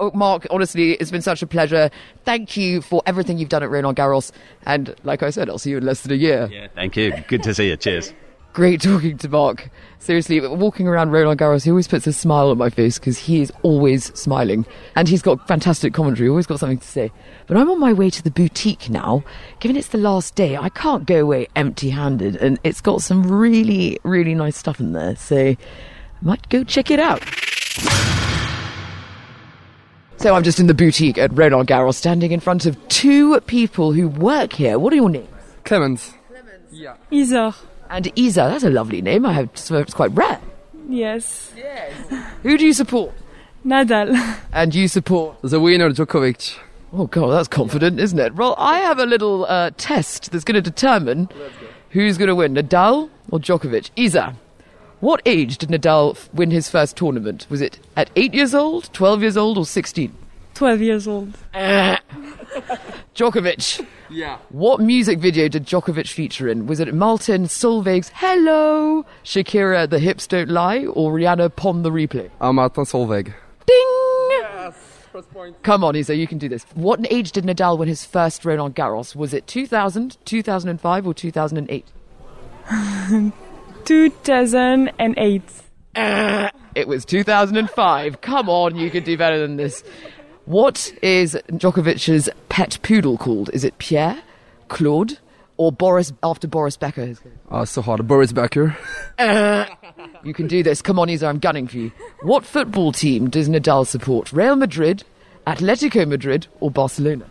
Mark, 0.14 0.46
honestly, 0.50 0.92
it's 0.92 1.10
been 1.10 1.22
such 1.22 1.42
a 1.42 1.46
pleasure. 1.46 1.90
Thank 2.24 2.56
you 2.56 2.80
for 2.80 3.02
everything 3.06 3.38
you've 3.38 3.48
done 3.48 3.62
at 3.62 3.70
Roland 3.70 3.96
Garros. 3.96 4.32
And 4.64 4.94
like 5.04 5.22
I 5.22 5.30
said, 5.30 5.48
I'll 5.48 5.58
see 5.58 5.70
you 5.70 5.78
in 5.78 5.84
less 5.86 6.02
than 6.02 6.12
a 6.12 6.16
year. 6.16 6.48
yeah, 6.50 6.68
thank 6.74 6.96
you. 6.96 7.12
Good 7.28 7.42
to 7.44 7.54
see 7.54 7.68
you. 7.68 7.76
Cheers. 7.76 8.12
Great 8.52 8.80
talking 8.80 9.16
to 9.16 9.28
Mark. 9.28 9.70
Seriously, 10.00 10.40
walking 10.40 10.88
around 10.88 11.12
Roland 11.12 11.38
Garros, 11.38 11.62
he 11.62 11.70
always 11.70 11.86
puts 11.86 12.06
a 12.08 12.12
smile 12.12 12.50
on 12.50 12.58
my 12.58 12.68
face 12.68 12.98
because 12.98 13.16
he 13.16 13.40
is 13.40 13.52
always 13.62 14.06
smiling. 14.18 14.66
And 14.96 15.06
he's 15.06 15.22
got 15.22 15.46
fantastic 15.46 15.94
commentary, 15.94 16.28
always 16.28 16.48
got 16.48 16.58
something 16.58 16.78
to 16.78 16.86
say. 16.86 17.12
But 17.46 17.56
I'm 17.56 17.70
on 17.70 17.78
my 17.78 17.92
way 17.92 18.10
to 18.10 18.22
the 18.22 18.30
boutique 18.30 18.90
now. 18.90 19.22
Given 19.60 19.76
it's 19.76 19.88
the 19.88 19.98
last 19.98 20.34
day, 20.34 20.56
I 20.56 20.68
can't 20.68 21.06
go 21.06 21.20
away 21.20 21.46
empty 21.54 21.90
handed. 21.90 22.36
And 22.36 22.58
it's 22.64 22.80
got 22.80 23.02
some 23.02 23.22
really, 23.30 23.98
really 24.02 24.34
nice 24.34 24.56
stuff 24.56 24.80
in 24.80 24.94
there. 24.94 25.14
So 25.14 25.36
I 25.36 25.56
might 26.20 26.48
go 26.48 26.64
check 26.64 26.90
it 26.90 26.98
out. 26.98 27.22
So 30.16 30.34
I'm 30.34 30.42
just 30.42 30.58
in 30.58 30.66
the 30.66 30.74
boutique 30.74 31.18
at 31.18 31.30
Roland 31.32 31.68
Garros, 31.68 31.94
standing 31.94 32.32
in 32.32 32.40
front 32.40 32.66
of 32.66 32.76
two 32.88 33.40
people 33.42 33.92
who 33.92 34.08
work 34.08 34.54
here. 34.54 34.76
What 34.78 34.92
are 34.92 34.96
your 34.96 35.08
names? 35.08 35.28
Clemens. 35.64 36.12
Clemens. 36.28 36.72
Yeah. 36.72 36.96
Isa. 37.12 37.54
And 37.90 38.10
Isa, 38.16 38.40
that's 38.50 38.64
a 38.64 38.70
lovely 38.70 39.02
name. 39.02 39.26
I 39.26 39.32
have 39.32 39.50
swear 39.54 39.82
it's 39.82 39.92
quite 39.94 40.12
rare. 40.12 40.40
Yes. 40.88 41.52
Yes. 41.56 41.92
Who 42.42 42.56
do 42.56 42.64
you 42.64 42.72
support? 42.72 43.12
Nadal. 43.66 44.16
And 44.52 44.74
you 44.74 44.88
support. 44.88 45.36
The 45.42 45.60
winner, 45.60 45.90
Djokovic. 45.90 46.56
Oh 46.92 47.06
god, 47.06 47.28
that's 47.30 47.48
confident, 47.48 48.00
isn't 48.00 48.18
it? 48.18 48.34
Well, 48.34 48.54
I 48.58 48.78
have 48.78 48.98
a 48.98 49.06
little 49.06 49.44
uh, 49.46 49.70
test 49.76 50.30
that's 50.32 50.44
going 50.44 50.54
to 50.54 50.62
determine 50.62 51.28
who's 51.90 52.16
going 52.18 52.28
to 52.28 52.34
win, 52.34 52.54
Nadal 52.54 53.10
or 53.30 53.38
Djokovic. 53.38 53.90
Isa, 53.96 54.34
what 55.00 55.20
age 55.26 55.58
did 55.58 55.68
Nadal 55.68 56.16
f- 56.16 56.28
win 56.32 56.50
his 56.50 56.68
first 56.70 56.96
tournament? 56.96 57.46
Was 57.50 57.60
it 57.60 57.78
at 57.96 58.10
eight 58.16 58.34
years 58.34 58.54
old, 58.54 58.92
twelve 58.92 59.20
years 59.22 59.36
old, 59.36 59.58
or 59.58 59.66
sixteen? 59.66 60.14
12 60.54 60.80
years 60.82 61.08
old. 61.08 61.38
Djokovic. 63.14 63.86
Yeah. 64.08 64.38
What 64.48 64.80
music 64.80 65.18
video 65.18 65.48
did 65.48 65.66
Djokovic 65.66 66.08
feature 66.08 66.48
in? 66.48 66.66
Was 66.66 66.80
it 66.80 66.92
Martin 66.94 67.44
Solveig's 67.44 68.10
"Hello," 68.14 69.04
Shakira 69.24 69.88
"The 69.88 69.98
Hips 69.98 70.26
Don't 70.26 70.48
Lie," 70.48 70.86
or 70.86 71.12
Rihanna 71.12 71.54
"Pon 71.54 71.82
de 71.82 71.90
Replay"? 71.90 72.30
I'm 72.40 72.56
Martin 72.56 72.84
Solveig. 72.84 73.32
Ding! 73.66 74.00
Come 75.62 75.82
on, 75.84 75.96
Isa, 75.96 76.14
you 76.14 76.26
can 76.26 76.38
do 76.38 76.48
this. 76.48 76.64
What 76.74 77.04
age 77.10 77.32
did 77.32 77.44
Nadal 77.44 77.78
win 77.78 77.88
his 77.88 78.04
first 78.04 78.44
Roland 78.44 78.76
Garros? 78.76 79.16
Was 79.16 79.34
it 79.34 79.46
2000, 79.48 80.16
2005, 80.24 81.06
or 81.06 81.14
2008? 81.14 81.86
2008. 83.84 85.42
It 86.72 86.86
was 86.86 87.04
2005. 87.04 88.20
Come 88.20 88.48
on, 88.48 88.76
you 88.76 88.90
can 88.90 89.02
do 89.02 89.16
better 89.18 89.40
than 89.40 89.56
this. 89.56 89.82
What 90.50 90.92
is 91.00 91.38
Djokovic's 91.52 92.28
pet 92.48 92.80
poodle 92.82 93.16
called? 93.16 93.50
Is 93.52 93.62
it 93.62 93.78
Pierre, 93.78 94.20
Claude, 94.66 95.16
or 95.58 95.70
Boris 95.70 96.12
after 96.24 96.48
Boris 96.48 96.76
Becker? 96.76 97.14
Uh, 97.48 97.64
so 97.64 97.80
hard. 97.80 98.04
Boris 98.08 98.32
Becker. 98.32 98.76
You 100.24 100.34
can 100.34 100.48
do 100.48 100.62
this. 100.64 100.82
Come 100.82 100.98
on, 100.98 101.08
Isa, 101.08 101.28
I'm 101.28 101.38
gunning 101.38 101.68
for 101.68 101.76
you. 101.78 101.92
What 102.22 102.44
football 102.44 102.90
team 102.90 103.30
does 103.30 103.48
Nadal 103.48 103.86
support? 103.86 104.32
Real 104.32 104.56
Madrid, 104.56 105.04
Atletico 105.46 106.06
Madrid, 106.06 106.46
or 106.58 106.70
Barcelona? 106.70 107.26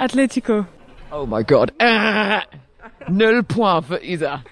Atletico. 0.00 0.66
Oh 1.12 1.26
my 1.26 1.42
god. 1.42 1.72
Null 3.08 3.42
point 3.42 3.84
for 3.84 3.98
Isa. 3.98 4.42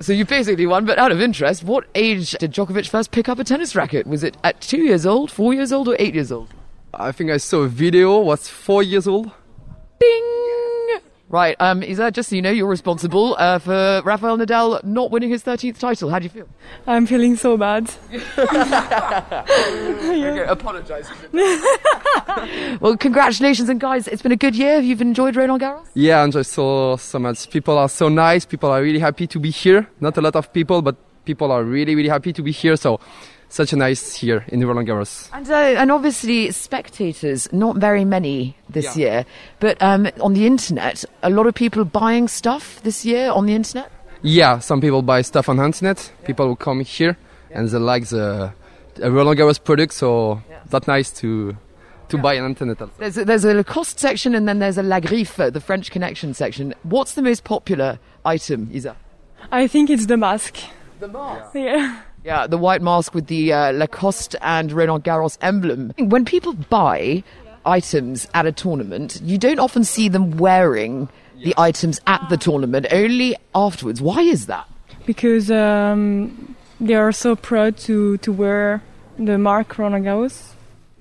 So 0.00 0.12
you 0.12 0.24
basically 0.26 0.66
won, 0.66 0.84
but 0.84 0.98
out 0.98 1.10
of 1.10 1.20
interest, 1.22 1.64
what 1.64 1.86
age 1.94 2.32
did 2.32 2.52
Djokovic 2.52 2.88
first 2.88 3.10
pick 3.12 3.28
up 3.30 3.38
a 3.38 3.44
tennis 3.44 3.74
racket? 3.74 4.06
Was 4.06 4.22
it 4.22 4.36
at 4.44 4.60
two 4.60 4.82
years 4.82 5.06
old, 5.06 5.30
four 5.32 5.54
years 5.54 5.72
old, 5.72 5.88
or 5.88 5.96
eight 5.98 6.14
years 6.14 6.30
old? 6.30 6.52
I 6.98 7.12
think 7.12 7.30
I 7.30 7.36
saw 7.36 7.60
a 7.60 7.68
video. 7.68 8.20
Was 8.20 8.48
four 8.48 8.82
years 8.82 9.06
old. 9.06 9.30
Bing! 9.98 10.34
Right, 11.28 11.56
um, 11.58 11.82
is 11.82 11.98
that 11.98 12.14
just 12.14 12.28
so 12.28 12.36
you 12.36 12.42
know, 12.42 12.50
you're 12.50 12.68
responsible 12.68 13.34
uh, 13.38 13.58
for 13.58 14.02
Rafael 14.04 14.38
Nadal 14.38 14.84
not 14.84 15.10
winning 15.10 15.30
his 15.30 15.42
13th 15.42 15.78
title. 15.78 16.08
How 16.10 16.20
do 16.20 16.24
you 16.24 16.28
feel? 16.30 16.48
I'm 16.86 17.06
feeling 17.06 17.36
so 17.36 17.56
bad. 17.56 17.90
Okay, 20.14 20.44
apologise. 20.44 21.08
well, 22.80 22.96
congratulations, 22.96 23.68
and 23.68 23.80
guys, 23.80 24.06
it's 24.08 24.22
been 24.22 24.32
a 24.32 24.36
good 24.36 24.54
year. 24.54 24.74
Have 24.76 24.84
You've 24.84 25.00
enjoyed 25.00 25.36
Roland 25.36 25.60
Garros? 25.60 25.86
Yeah, 25.94 26.22
and 26.22 26.34
I 26.36 26.42
saw 26.42 26.96
so 26.96 27.18
much. 27.18 27.50
People 27.50 27.78
are 27.78 27.88
so 27.88 28.08
nice. 28.08 28.44
People 28.44 28.70
are 28.70 28.82
really 28.82 28.98
happy 28.98 29.26
to 29.26 29.38
be 29.38 29.50
here. 29.50 29.88
Not 30.00 30.16
a 30.16 30.20
lot 30.20 30.36
of 30.36 30.52
people, 30.52 30.82
but 30.82 30.96
People 31.24 31.50
are 31.52 31.64
really, 31.64 31.94
really 31.94 32.08
happy 32.08 32.32
to 32.34 32.42
be 32.42 32.52
here. 32.52 32.76
So, 32.76 33.00
such 33.48 33.72
a 33.72 33.76
nice 33.76 34.14
here 34.14 34.44
in 34.48 34.66
Roland 34.66 34.88
Garros. 34.88 35.28
And, 35.32 35.48
uh, 35.48 35.54
and 35.54 35.90
obviously, 35.92 36.50
spectators, 36.50 37.48
not 37.52 37.76
very 37.76 38.04
many 38.04 38.56
this 38.68 38.96
Yeah. 38.96 39.04
year, 39.12 39.24
but 39.60 39.80
um, 39.82 40.08
on 40.20 40.34
the 40.34 40.46
internet, 40.46 41.04
a 41.22 41.30
lot 41.30 41.46
of 41.46 41.54
people 41.54 41.84
buying 41.84 42.28
stuff 42.28 42.80
this 42.82 43.04
year 43.04 43.30
on 43.30 43.46
the 43.46 43.54
internet. 43.54 43.90
Yeah, 44.22 44.58
some 44.58 44.80
people 44.80 45.02
buy 45.02 45.22
stuff 45.22 45.48
on 45.48 45.58
internet. 45.60 46.10
People 46.24 46.48
will 46.48 46.56
come 46.56 46.80
here 46.80 47.16
and 47.50 47.68
they 47.68 47.78
like 47.78 48.06
the 48.08 48.52
a 49.02 49.10
Roland 49.10 49.38
Garros 49.38 49.62
product. 49.62 49.92
So 49.92 50.40
that's 50.70 50.86
nice 50.88 51.10
to 51.20 51.56
to 52.08 52.18
buy 52.18 52.38
on 52.38 52.46
internet. 52.50 52.80
Also. 52.80 52.92
There's 52.98 53.18
a, 53.18 53.24
there's 53.24 53.44
a 53.44 53.54
Lacoste 53.54 53.98
section 53.98 54.34
and 54.34 54.46
then 54.48 54.58
there's 54.60 54.78
a 54.78 54.82
La 54.82 55.00
Griffe, 55.00 55.52
the 55.52 55.60
French 55.60 55.90
Connection 55.90 56.32
section. 56.34 56.74
What's 56.82 57.14
the 57.14 57.22
most 57.22 57.44
popular 57.44 57.98
item, 58.24 58.70
Isa? 58.72 58.96
I 59.52 59.66
think 59.66 59.90
it's 59.90 60.06
the 60.06 60.16
mask. 60.16 60.56
The 61.00 61.08
mask. 61.08 61.54
Yeah. 61.54 61.60
Yeah, 61.62 62.00
the 62.24 62.58
white 62.58 62.82
mask 62.82 63.14
with 63.14 63.26
the 63.26 63.52
uh, 63.52 63.72
Lacoste 63.72 64.34
and 64.40 64.72
Roland 64.72 65.04
Garros 65.04 65.38
emblem. 65.40 65.92
When 65.98 66.24
people 66.24 66.54
buy 66.54 67.22
items 67.66 68.26
at 68.34 68.46
a 68.46 68.52
tournament, 68.52 69.20
you 69.22 69.38
don't 69.38 69.58
often 69.58 69.84
see 69.84 70.08
them 70.08 70.36
wearing 70.38 71.08
the 71.36 71.54
items 71.58 72.00
at 72.06 72.26
the 72.30 72.36
tournament, 72.36 72.86
only 72.90 73.36
afterwards. 73.54 74.00
Why 74.00 74.20
is 74.20 74.46
that? 74.46 74.66
Because 75.04 75.50
um, 75.50 76.56
they 76.80 76.94
are 76.94 77.12
so 77.12 77.36
proud 77.36 77.76
to, 77.78 78.16
to 78.18 78.32
wear 78.32 78.82
the 79.18 79.36
mark 79.36 79.76
Roland 79.78 80.06
Garros. 80.06 80.52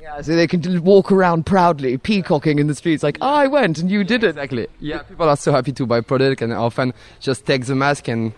Yeah, 0.01 0.19
so 0.21 0.35
they 0.35 0.47
can 0.47 0.83
walk 0.83 1.13
around 1.13 1.45
proudly, 1.45 1.97
peacocking 1.97 2.59
in 2.59 2.67
the 2.67 2.75
streets, 2.75 3.03
like, 3.03 3.17
I 3.21 3.47
went 3.47 3.79
and 3.79 3.89
you 3.89 4.03
didn't. 4.03 4.31
Exactly. 4.31 4.67
Yeah, 4.81 5.03
people 5.03 5.29
are 5.29 5.37
so 5.37 5.53
happy 5.53 5.71
to 5.71 5.85
buy 5.85 6.01
product 6.01 6.41
and 6.41 6.51
often 6.51 6.93
just 7.21 7.45
take 7.45 7.65
the 7.65 7.75
mask 7.75 8.09
and 8.09 8.33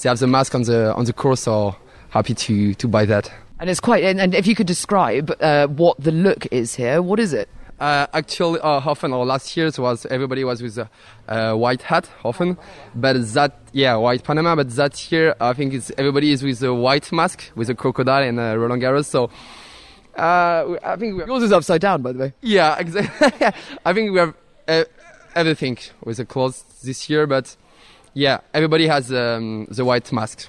they 0.00 0.08
have 0.08 0.18
the 0.18 0.26
mask 0.26 0.54
on 0.54 0.62
the 0.62 0.94
on 0.94 1.04
the 1.04 1.12
course. 1.12 1.40
So 1.40 1.76
happy 2.10 2.34
to 2.34 2.74
to 2.74 2.88
buy 2.88 3.04
that. 3.06 3.32
And 3.60 3.68
it's 3.68 3.80
quite, 3.80 4.04
and, 4.04 4.18
and 4.18 4.34
if 4.34 4.46
you 4.46 4.54
could 4.54 4.66
describe 4.66 5.36
uh, 5.38 5.66
what 5.66 6.00
the 6.00 6.12
look 6.12 6.46
is 6.50 6.76
here, 6.76 7.02
what 7.02 7.20
is 7.20 7.34
it? 7.34 7.46
Uh, 7.78 8.06
actually, 8.12 8.60
uh, 8.60 8.80
often 8.84 9.12
or 9.12 9.24
last 9.24 9.56
year's 9.56 9.78
was 9.78 10.04
everybody 10.06 10.44
was 10.44 10.62
with 10.62 10.76
a 10.78 10.88
uh, 11.28 11.54
white 11.54 11.80
hat 11.80 12.08
often, 12.24 12.58
but 12.94 13.14
that 13.32 13.58
yeah 13.72 13.96
white 13.96 14.22
Panama. 14.22 14.54
But 14.54 14.70
that 14.76 15.10
year 15.10 15.34
I 15.40 15.54
think 15.54 15.72
it's 15.72 15.90
everybody 15.96 16.32
is 16.32 16.42
with 16.42 16.62
a 16.62 16.74
white 16.74 17.10
mask 17.10 17.50
with 17.54 17.70
a 17.70 17.74
crocodile 17.74 18.22
and 18.22 18.38
a 18.38 18.58
Roland 18.58 18.82
Garros. 18.82 19.06
So 19.06 19.30
uh, 20.18 20.76
I 20.82 20.96
think 20.96 21.16
we 21.16 21.24
Yours 21.24 21.42
is 21.42 21.52
upside 21.52 21.80
down, 21.80 22.02
by 22.02 22.12
the 22.12 22.18
way. 22.18 22.32
yeah 22.42 22.78
exactly. 22.84 23.46
I 23.86 23.92
think 23.94 24.12
we 24.12 24.18
have 24.18 24.34
uh, 24.68 24.84
everything 25.34 25.78
with 26.04 26.18
the 26.18 26.26
clothes 26.26 26.62
this 26.82 27.08
year, 27.08 27.26
but 27.26 27.56
yeah 28.12 28.40
everybody 28.52 28.88
has 28.88 29.10
um, 29.10 29.66
the 29.70 29.86
white 29.86 30.12
mask. 30.12 30.48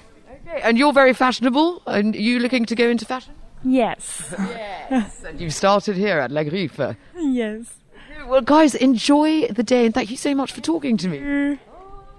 Okay, 0.62 0.68
and 0.68 0.78
you're 0.78 0.92
very 0.92 1.12
fashionable, 1.12 1.82
and 1.86 2.14
you 2.14 2.38
looking 2.38 2.64
to 2.66 2.74
go 2.74 2.88
into 2.88 3.04
fashion? 3.04 3.34
Yes. 3.64 4.32
Yes. 4.38 5.24
and 5.24 5.40
you've 5.40 5.54
started 5.54 5.96
here 5.96 6.18
at 6.18 6.30
La 6.30 6.42
Griffe. 6.42 6.96
yes. 7.16 7.74
Well, 8.28 8.42
guys, 8.42 8.74
enjoy 8.74 9.48
the 9.48 9.62
day, 9.62 9.84
and 9.86 9.94
thank 9.94 10.10
you 10.10 10.16
so 10.16 10.34
much 10.34 10.52
for 10.52 10.60
talking 10.60 10.96
to 10.98 11.08
me. 11.08 11.58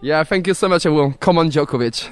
Yeah, 0.02 0.24
thank 0.26 0.48
you 0.48 0.54
so 0.54 0.68
much. 0.68 0.86
I 0.86 0.90
will 0.90 1.14
come 1.14 1.38
on 1.38 1.50
Djokovic. 1.50 2.10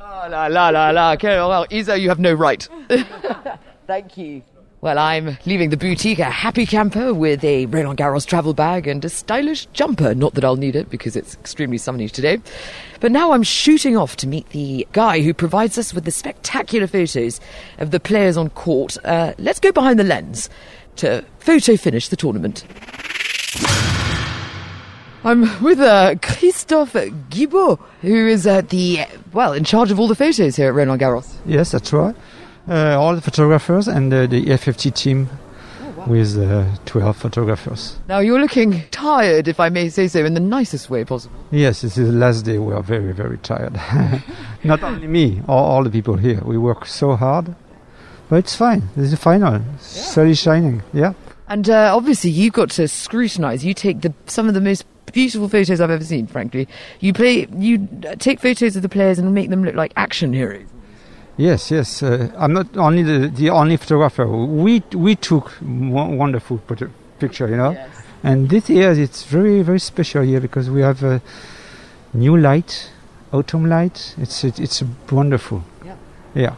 Oh, 0.00 0.28
la 0.30 0.46
la 0.46 0.68
la 0.68 0.90
la. 0.90 1.12
Okay, 1.14 1.36
well, 1.36 1.66
Isa, 1.70 1.98
you 1.98 2.08
have 2.08 2.20
no 2.20 2.32
right. 2.32 2.68
Thank 3.86 4.16
you. 4.16 4.42
Well, 4.86 5.00
I'm 5.00 5.36
leaving 5.46 5.70
the 5.70 5.76
boutique 5.76 6.20
a 6.20 6.30
happy 6.30 6.64
camper 6.64 7.12
with 7.12 7.42
a 7.42 7.66
Roland 7.66 7.98
Garros 7.98 8.24
travel 8.24 8.54
bag 8.54 8.86
and 8.86 9.04
a 9.04 9.08
stylish 9.08 9.66
jumper. 9.72 10.14
Not 10.14 10.34
that 10.34 10.44
I'll 10.44 10.54
need 10.54 10.76
it 10.76 10.90
because 10.90 11.16
it's 11.16 11.34
extremely 11.34 11.76
sunny 11.76 12.08
today. 12.08 12.38
But 13.00 13.10
now 13.10 13.32
I'm 13.32 13.42
shooting 13.42 13.96
off 13.96 14.14
to 14.18 14.28
meet 14.28 14.48
the 14.50 14.86
guy 14.92 15.22
who 15.22 15.34
provides 15.34 15.76
us 15.76 15.92
with 15.92 16.04
the 16.04 16.12
spectacular 16.12 16.86
photos 16.86 17.40
of 17.78 17.90
the 17.90 17.98
players 17.98 18.36
on 18.36 18.48
court. 18.50 18.96
Uh, 19.04 19.32
let's 19.38 19.58
go 19.58 19.72
behind 19.72 19.98
the 19.98 20.04
lens 20.04 20.48
to 20.98 21.24
photo 21.40 21.76
finish 21.76 22.06
the 22.06 22.14
tournament. 22.14 22.64
I'm 25.24 25.64
with 25.64 25.80
uh, 25.80 26.14
Christophe 26.22 26.92
Guibaud, 26.92 27.80
who 28.02 28.28
is 28.28 28.46
uh, 28.46 28.60
the, 28.60 29.00
well, 29.32 29.52
in 29.52 29.64
charge 29.64 29.90
of 29.90 29.98
all 29.98 30.06
the 30.06 30.14
photos 30.14 30.54
here 30.54 30.68
at 30.68 30.74
Roland 30.74 31.00
Garros. 31.00 31.34
Yes, 31.44 31.72
that's 31.72 31.92
right. 31.92 32.14
Uh, 32.68 33.00
all 33.00 33.14
the 33.14 33.20
photographers 33.20 33.86
and 33.86 34.12
uh, 34.12 34.26
the 34.26 34.46
FFT 34.46 34.92
team 34.92 35.28
with 36.06 36.36
uh, 36.38 36.64
12 36.84 37.16
photographers. 37.16 37.98
Now, 38.08 38.18
you're 38.20 38.40
looking 38.40 38.82
tired, 38.90 39.48
if 39.48 39.60
I 39.60 39.68
may 39.68 39.88
say 39.88 40.08
so, 40.08 40.24
in 40.24 40.34
the 40.34 40.40
nicest 40.40 40.88
way 40.90 41.04
possible. 41.04 41.36
Yes, 41.50 41.82
this 41.82 41.98
is 41.98 42.08
the 42.08 42.16
last 42.18 42.44
day. 42.44 42.58
We 42.58 42.74
are 42.74 42.82
very, 42.82 43.12
very 43.12 43.38
tired. 43.38 43.74
Not 44.64 44.82
only 44.82 45.06
me, 45.06 45.42
all, 45.48 45.64
all 45.64 45.84
the 45.84 45.90
people 45.90 46.16
here. 46.16 46.40
We 46.44 46.58
work 46.58 46.86
so 46.86 47.16
hard, 47.16 47.54
but 48.28 48.36
it's 48.36 48.54
fine. 48.54 48.82
This 48.96 49.06
is 49.06 49.10
the 49.12 49.16
final. 49.16 49.62
Sun 49.80 50.28
is 50.28 50.38
shining. 50.38 50.82
Yeah. 50.92 51.14
And 51.48 51.68
uh, 51.70 51.94
obviously, 51.96 52.30
you've 52.30 52.54
got 52.54 52.70
to 52.70 52.88
scrutinise. 52.88 53.64
You 53.64 53.74
take 53.74 54.00
the, 54.00 54.12
some 54.26 54.48
of 54.48 54.54
the 54.54 54.60
most 54.60 54.84
beautiful 55.12 55.48
photos 55.48 55.80
I've 55.80 55.90
ever 55.90 56.04
seen, 56.04 56.26
frankly. 56.26 56.68
You 57.00 57.12
play, 57.12 57.46
you 57.56 57.88
uh, 58.06 58.16
take 58.16 58.40
photos 58.40 58.76
of 58.76 58.82
the 58.82 58.88
players 58.88 59.18
and 59.18 59.32
make 59.34 59.50
them 59.50 59.64
look 59.64 59.74
like 59.74 59.92
action 59.96 60.32
heroes. 60.32 60.66
Yes, 61.36 61.70
yes. 61.70 62.02
Uh, 62.02 62.30
I'm 62.38 62.52
not 62.52 62.76
only 62.76 63.02
the, 63.02 63.28
the 63.28 63.50
only 63.50 63.76
photographer. 63.76 64.26
We 64.26 64.82
we 64.94 65.14
took 65.16 65.52
wo- 65.60 66.08
wonderful 66.16 66.58
picture, 67.18 67.48
you 67.48 67.56
know. 67.56 67.76
And 68.22 68.48
this 68.48 68.70
year 68.70 68.92
it's 68.92 69.24
very 69.24 69.62
very 69.62 69.78
special 69.78 70.22
here 70.22 70.40
because 70.40 70.70
we 70.70 70.80
have 70.80 71.02
a 71.02 71.20
new 72.14 72.36
light, 72.36 72.90
autumn 73.32 73.66
light. 73.68 74.14
It's 74.18 74.44
it, 74.44 74.58
it's 74.58 74.82
wonderful. 75.10 75.62
Yeah. 75.84 75.96
Yeah. 76.34 76.54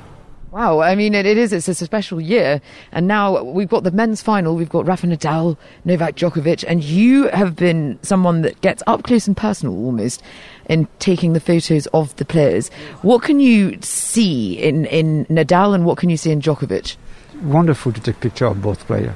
Wow, 0.51 0.81
I 0.81 0.95
mean, 0.95 1.15
it, 1.15 1.27
it 1.27 1.37
is. 1.37 1.53
It's 1.53 1.69
a 1.69 1.75
special 1.75 2.21
year. 2.21 2.61
And 2.93 3.07
now 3.07 3.43
we've 3.43 3.69
got 3.69 3.85
the 3.85 3.91
men's 3.91 4.23
final. 4.23 4.55
We've 4.55 4.69
got 4.69 4.87
Rafa 4.87 5.07
Nadal, 5.07 5.57
Novak 5.85 6.17
Djokovic, 6.17 6.65
and 6.67 6.83
you 6.83 7.29
have 7.29 7.55
been 7.55 7.99
someone 8.03 8.43
that 8.43 8.61
gets 8.63 8.83
up 8.87 9.03
close 9.03 9.27
and 9.27 9.37
personal 9.37 9.75
almost 9.75 10.23
in 10.67 10.89
taking 11.01 11.35
the 11.35 11.41
photos 11.41 11.87
of 11.89 12.17
the 12.17 12.25
players. 12.25 12.71
What 13.03 13.23
can 13.23 13.41
you 13.41 13.79
see 13.83 14.55
in, 14.55 14.87
in 14.87 15.27
Nadal 15.27 15.75
and 15.75 15.85
what 15.85 15.99
can 15.99 16.09
you 16.09 16.17
see 16.17 16.31
in 16.31 16.41
Djokovic? 16.41 16.97
wonderful 17.43 17.93
to 17.93 18.01
take 18.01 18.21
picture 18.21 18.47
of 18.47 18.61
both 18.63 18.87
players. 18.87 19.15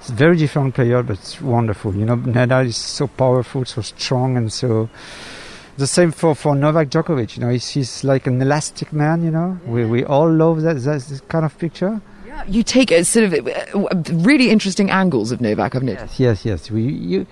It's 0.00 0.10
very 0.10 0.36
different 0.36 0.74
player, 0.74 1.02
but 1.02 1.18
it's 1.18 1.40
wonderful. 1.40 1.94
You 1.94 2.04
know, 2.04 2.16
Nadal 2.16 2.66
is 2.66 2.76
so 2.76 3.06
powerful, 3.06 3.64
so 3.64 3.80
strong, 3.82 4.36
and 4.36 4.52
so. 4.52 4.88
The 5.76 5.86
same 5.86 6.12
for, 6.12 6.34
for 6.34 6.54
Novak 6.54 6.88
Djokovic. 6.88 7.36
You 7.36 7.42
know, 7.44 7.50
he's, 7.50 7.68
he's 7.70 8.04
like 8.04 8.26
an 8.28 8.40
elastic 8.40 8.92
man. 8.92 9.24
You 9.24 9.30
know, 9.30 9.58
we 9.66 9.84
we 9.84 10.04
all 10.04 10.30
love 10.30 10.62
that 10.62 10.76
that 10.84 11.22
kind 11.28 11.44
of 11.44 11.58
picture. 11.58 12.00
Yeah, 12.26 12.44
You 12.46 12.62
take 12.62 12.90
a 12.92 13.04
sort 13.04 13.24
of 13.26 13.34
uh, 13.34 14.14
really 14.24 14.50
interesting 14.50 14.90
angles 14.90 15.32
of 15.32 15.40
Novak, 15.40 15.74
I've 15.74 15.82
noticed. 15.82 16.20
Yes, 16.20 16.44
yes. 16.44 16.70
We 16.70 16.82
you, 16.82 17.26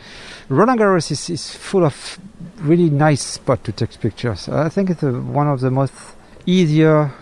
Roland 0.48 0.80
Garros 0.80 1.10
is, 1.10 1.30
is 1.30 1.54
full 1.54 1.84
of 1.84 2.18
really 2.60 2.90
nice 2.90 3.22
spot 3.22 3.62
to 3.64 3.72
take 3.72 3.98
pictures. 4.00 4.48
I 4.48 4.68
think 4.68 4.90
it's 4.90 5.02
a, 5.02 5.12
one 5.12 5.48
of 5.48 5.60
the 5.60 5.70
most 5.70 5.94
easier 6.44 7.12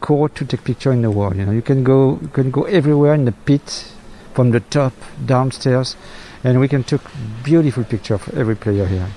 court 0.00 0.34
to 0.36 0.44
take 0.44 0.62
picture 0.64 0.92
in 0.92 1.02
the 1.02 1.10
world. 1.10 1.36
You 1.36 1.46
know, 1.46 1.52
you 1.52 1.62
can 1.62 1.84
go 1.84 2.18
you 2.20 2.28
can 2.28 2.50
go 2.50 2.64
everywhere 2.64 3.14
in 3.14 3.24
the 3.24 3.32
pit, 3.32 3.92
from 4.34 4.50
the 4.50 4.60
top 4.60 4.92
downstairs, 5.24 5.96
and 6.44 6.60
we 6.60 6.68
can 6.68 6.84
take 6.84 7.00
beautiful 7.42 7.84
picture 7.84 8.14
of 8.14 8.28
every 8.36 8.56
player 8.56 8.86
here. 8.86 9.08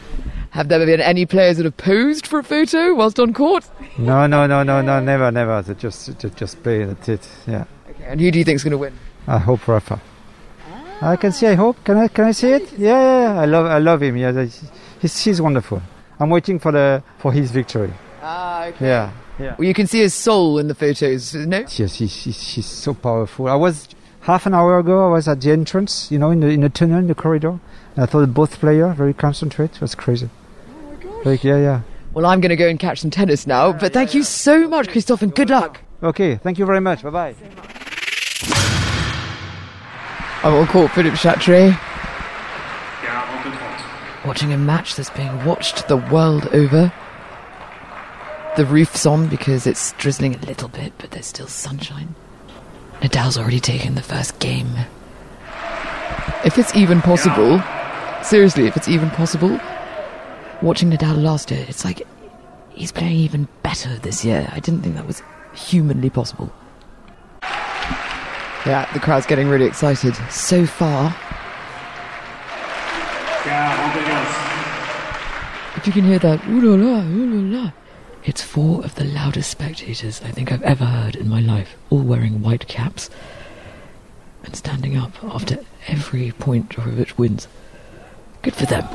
Have 0.52 0.68
there 0.68 0.84
been 0.84 1.00
any 1.00 1.26
players 1.26 1.58
that 1.58 1.64
have 1.66 1.78
posed 1.78 2.26
for 2.26 2.40
a 2.40 2.44
photo 2.44 2.96
whilst 2.96 3.20
on 3.20 3.34
court? 3.34 3.70
No, 3.98 4.26
no, 4.26 4.48
no, 4.48 4.64
no, 4.64 4.82
no, 4.82 5.00
never, 5.00 5.32
never. 5.32 5.62
They 5.62 5.76
just 5.76 6.20
they 6.20 6.30
just 6.32 6.64
play. 6.64 6.86
That's 6.86 7.10
it. 7.10 7.30
Yeah. 7.48 7.66
Okay, 7.90 8.06
and 8.06 8.20
who 8.20 8.32
do 8.32 8.40
you 8.40 8.46
think 8.46 8.56
is 8.56 8.64
going 8.64 8.72
to 8.72 8.78
win? 8.78 8.94
I 9.28 9.38
hope 9.38 9.68
Rafa. 9.68 10.02
I 11.02 11.16
can 11.16 11.32
see. 11.32 11.48
I 11.48 11.54
hope. 11.54 11.84
Can 11.84 11.98
I? 11.98 12.08
Can 12.08 12.26
I 12.26 12.32
see 12.32 12.50
it? 12.50 12.74
Yeah, 12.74 12.90
yeah, 12.90 13.34
yeah. 13.34 13.42
I 13.42 13.46
love. 13.46 13.66
I 13.68 13.78
love 13.78 14.02
him. 14.02 14.18
Yeah, 14.18 14.48
he's, 15.00 15.24
he's 15.24 15.42
wonderful. 15.42 15.82
I'm 16.20 16.30
waiting 16.30 16.60
for 16.60 16.72
the 16.72 17.04
for 17.20 17.32
his 17.32 17.52
victory. 17.52 17.94
Ah, 18.22 18.66
okay. 18.66 18.88
Yeah, 18.88 19.12
yeah. 19.40 19.56
Well, 19.58 19.68
you 19.68 19.74
can 19.74 19.88
see 19.88 20.00
his 20.00 20.14
soul 20.14 20.60
in 20.60 20.68
the 20.68 20.76
photos, 20.76 21.34
no? 21.36 21.60
Yes, 21.60 21.78
he's, 21.78 22.24
he's, 22.24 22.56
he's 22.56 22.66
so 22.66 22.94
powerful. 22.94 23.48
I 23.48 23.56
was 23.56 23.88
half 24.22 24.46
an 24.46 24.54
hour 24.54 24.80
ago. 24.80 25.08
I 25.08 25.12
was 25.12 25.28
at 25.28 25.40
the 25.40 25.52
entrance. 25.52 26.12
You 26.12 26.20
know, 26.20 26.32
in 26.32 26.42
the 26.42 26.48
in 26.48 26.62
the 26.62 26.70
tunnel, 26.70 26.98
in 26.98 27.08
the 27.08 27.16
corridor. 27.16 27.60
And 27.96 28.04
I 28.04 28.06
thought 28.06 28.34
both 28.34 28.60
players 28.60 28.98
very 28.98 29.14
concentrated. 29.14 29.78
It 29.78 29.82
was 29.82 29.96
crazy. 29.96 30.30
My 31.20 31.24
gosh. 31.24 31.26
Like, 31.26 31.44
yeah, 31.44 31.58
yeah. 31.58 31.82
Well, 32.14 32.26
I'm 32.26 32.42
going 32.42 32.50
to 32.50 32.56
go 32.56 32.68
and 32.68 32.80
catch 32.80 33.02
some 33.02 33.12
tennis 33.12 33.46
now. 33.46 33.72
But 33.72 33.94
thank 33.94 34.14
you 34.14 34.24
so 34.24 34.68
much, 34.68 34.90
Christophe, 34.90 35.22
and 35.22 35.34
good 35.34 35.50
luck. 35.50 35.82
Okay. 36.02 36.38
Thank 36.38 36.58
you 36.58 36.66
very 36.66 36.80
much. 36.80 37.04
Bye 37.04 37.10
bye. 37.10 37.36
I'm 40.42 40.54
on 40.54 40.68
court, 40.68 40.92
Philippe 40.92 41.18
Chatrier. 41.18 41.78
Watching 44.26 44.54
a 44.54 44.58
match 44.58 44.96
that's 44.96 45.10
being 45.10 45.46
watched 45.46 45.88
the 45.88 45.98
world 45.98 46.48
over. 46.48 46.92
The 48.56 48.66
roof's 48.66 49.06
on 49.06 49.28
because 49.28 49.68
it's 49.68 49.94
drizzling 49.94 50.36
a 50.36 50.46
little 50.46 50.70
bit, 50.70 50.94
but 50.98 51.12
there's 51.12 51.26
still 51.26 51.48
sunshine. 51.48 52.16
Nadal's 53.02 53.38
already 53.38 53.60
taken 53.60 53.96
the 53.96 54.02
first 54.02 54.40
game. 54.40 54.68
If 56.44 56.58
it's 56.58 56.76
even 56.76 57.02
possible, 57.02 57.62
seriously, 58.24 58.66
if 58.68 58.76
it's 58.76 58.88
even 58.88 59.10
possible, 59.12 59.60
watching 60.62 60.92
Nadal 60.92 61.22
last 61.22 61.52
year, 61.52 61.66
it's 61.68 61.86
like 61.86 62.06
he's 62.70 62.92
playing 62.92 63.16
even 63.16 63.48
better 63.64 63.96
this 63.98 64.24
year. 64.26 64.50
I 64.52 64.60
didn't 64.60 64.82
think 64.82 64.96
that 64.96 65.08
was 65.08 65.22
humanly 65.54 66.10
possible. 66.10 66.52
Yeah, 68.66 68.90
the 68.94 69.00
crowd's 69.00 69.26
getting 69.26 69.48
really 69.48 69.66
excited. 69.66 70.16
So 70.30 70.66
far, 70.66 71.16
if 75.76 75.88
you 75.88 75.94
can 75.94 76.04
hear 76.04 76.20
that, 76.20 76.46
ooh 76.48 76.62
la 76.62 76.76
la, 76.76 77.04
ooh 77.06 77.26
la 77.26 77.62
la, 77.62 77.72
it's 78.26 78.42
four 78.42 78.84
of 78.84 78.96
the 78.96 79.06
loudest 79.06 79.50
spectators 79.50 80.22
I 80.22 80.32
think 80.32 80.52
I've 80.52 80.62
ever 80.64 80.86
heard 80.86 81.16
in 81.16 81.30
my 81.30 81.40
life, 81.40 81.76
all 81.90 82.02
wearing 82.02 82.42
white 82.42 82.68
caps 82.68 83.10
and 84.44 84.56
standing 84.56 84.98
up 84.98 85.24
after 85.24 85.60
every 85.88 86.32
point 86.32 86.70
Djokovic 86.70 87.18
wins. 87.18 87.48
Good 88.42 88.56
for 88.56 88.66
them. 88.66 88.88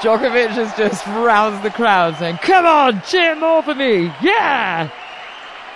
Djokovic 0.00 0.50
has 0.50 0.72
just 0.76 1.04
roused 1.06 1.64
the 1.64 1.70
crowd 1.70 2.16
saying, 2.18 2.36
Come 2.36 2.64
on, 2.66 3.02
cheer 3.02 3.34
more 3.34 3.62
for 3.64 3.74
me! 3.74 4.04
Yeah! 4.22 4.90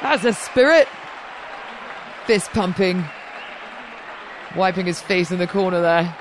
That's 0.00 0.24
a 0.24 0.32
spirit! 0.32 0.86
Fist 2.26 2.50
pumping, 2.50 3.04
wiping 4.54 4.86
his 4.86 5.00
face 5.00 5.32
in 5.32 5.38
the 5.38 5.48
corner 5.48 5.80
there. 5.80 6.16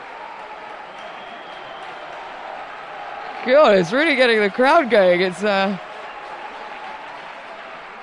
God, 3.46 3.78
it's 3.78 3.92
really 3.92 4.16
getting 4.16 4.40
the 4.40 4.50
crowd 4.50 4.90
going. 4.90 5.22
It's, 5.22 5.44
uh. 5.44 5.78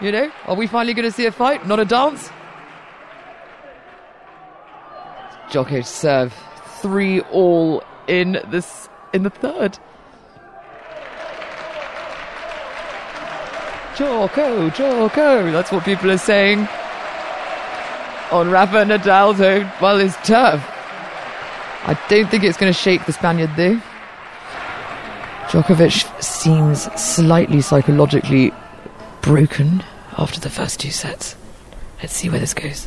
You 0.01 0.13
know, 0.13 0.31
are 0.47 0.55
we 0.55 0.69
finally 0.69 0.95
going 0.95 1.07
to 1.07 1.13
see 1.13 1.27
a 1.27 1.33
fight, 1.33 1.67
not 1.67 1.81
a 1.81 1.85
dance? 1.85 2.31
Djokovic 5.49 5.87
serve 5.87 6.33
three 6.81 7.21
all 7.21 7.83
in 8.07 8.41
this 8.49 8.89
in 9.13 9.23
the 9.23 9.31
third. 9.31 9.79
Joko, 13.97 14.71
Joko, 14.71 15.51
that's 15.51 15.73
what 15.73 15.85
people 15.85 16.11
are 16.11 16.19
saying 16.19 16.69
on 18.31 18.51
Rafa 18.51 18.85
Nadal's 18.85 19.41
own, 19.41 19.71
well, 19.81 19.99
his 19.99 20.15
tough. 20.17 20.65
I 21.85 21.99
don't 22.09 22.31
think 22.31 22.45
it's 22.45 22.59
going 22.59 22.73
to 22.73 22.79
shake 22.79 23.07
the 23.07 23.13
Spaniard 23.13 23.51
though. 23.57 23.81
Djokovic 25.49 26.23
seems 26.23 26.83
slightly 27.01 27.63
psychologically 27.63 28.53
broken 29.23 29.83
after 30.19 30.39
the 30.39 30.51
first 30.51 30.79
two 30.79 30.91
sets. 30.91 31.37
Let's 32.03 32.13
see 32.15 32.29
where 32.29 32.39
this 32.39 32.53
goes. 32.53 32.87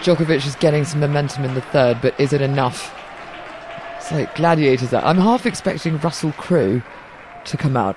Djokovic 0.00 0.46
is 0.46 0.56
getting 0.56 0.84
some 0.84 1.00
momentum 1.00 1.44
in 1.44 1.54
the 1.54 1.60
third, 1.60 1.98
but 2.00 2.18
is 2.18 2.32
it 2.32 2.40
enough? 2.40 2.96
It's 4.10 4.16
like 4.16 4.34
gladiators. 4.34 4.92
I'm 4.92 5.18
half 5.18 5.46
expecting 5.46 5.96
Russell 5.98 6.32
Crowe 6.32 6.82
to 7.44 7.56
come 7.56 7.76
out 7.76 7.96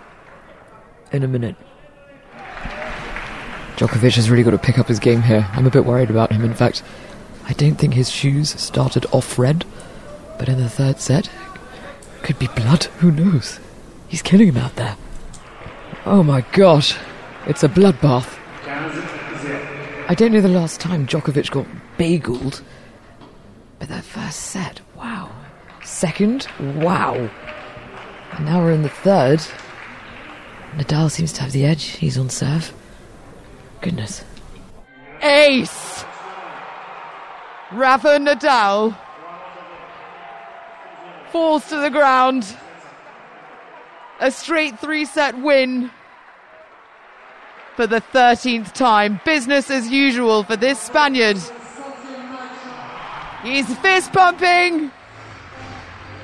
in 1.12 1.24
a 1.24 1.28
minute. 1.28 1.56
Djokovic 3.78 4.16
has 4.16 4.30
really 4.30 4.44
got 4.44 4.52
to 4.52 4.60
pick 4.60 4.78
up 4.78 4.88
his 4.88 5.00
game 5.00 5.24
here. 5.24 5.50
I'm 5.54 5.66
a 5.66 5.72
bit 5.72 5.86
worried 5.86 6.12
about 6.12 6.32
him. 6.32 6.44
In 6.44 6.54
fact, 6.54 6.84
I 7.48 7.54
don't 7.54 7.78
think 7.78 7.96
his 7.96 8.12
shoes 8.12 8.52
started 8.62 9.08
off 9.12 9.40
red, 9.40 9.66
but 10.38 10.48
in 10.48 10.60
the 10.60 10.70
third 10.70 11.00
set, 11.00 11.32
could 12.22 12.38
be 12.38 12.46
blood. 12.46 12.84
Who 13.00 13.10
knows? 13.10 13.60
He's 14.08 14.22
killing 14.22 14.50
him 14.50 14.58
out 14.58 14.76
there. 14.76 14.96
Oh 16.06 16.22
my 16.22 16.42
gosh, 16.52 16.96
it's 17.48 17.64
a 17.64 17.68
bloodbath. 17.70 18.38
I 20.08 20.14
don't 20.16 20.32
know 20.32 20.42
the 20.42 20.48
last 20.48 20.80
time 20.80 21.08
Djokovic 21.08 21.50
got 21.50 21.66
bageled, 21.98 22.62
but 23.80 23.90
that 23.90 24.04
first 24.04 24.42
set, 24.42 24.80
wow. 24.96 25.23
Second, 25.84 26.48
wow. 26.60 27.30
And 28.32 28.46
now 28.46 28.62
we're 28.62 28.72
in 28.72 28.82
the 28.82 28.90
third. 28.90 29.40
Nadal 30.76 31.12
seems 31.12 31.32
to 31.34 31.42
have 31.42 31.52
the 31.52 31.66
edge. 31.66 31.84
He's 31.84 32.18
on 32.18 32.30
serve. 32.30 32.74
Goodness. 33.82 34.24
Ace! 35.22 36.04
Rafa 37.72 38.20
Nadal 38.20 38.96
falls 41.32 41.68
to 41.70 41.78
the 41.80 41.90
ground. 41.90 42.46
A 44.20 44.32
straight 44.32 44.80
three 44.80 45.06
set 45.06 45.38
win 45.42 45.92
for 47.76 47.88
the 47.88 48.02
13th 48.02 48.74
time. 48.74 49.20
Business 49.26 49.70
as 49.70 49.90
usual 49.90 50.44
for 50.44 50.56
this 50.56 50.80
Spaniard. 50.80 51.38
He's 53.44 53.74
fist 53.80 54.14
pumping, 54.14 54.92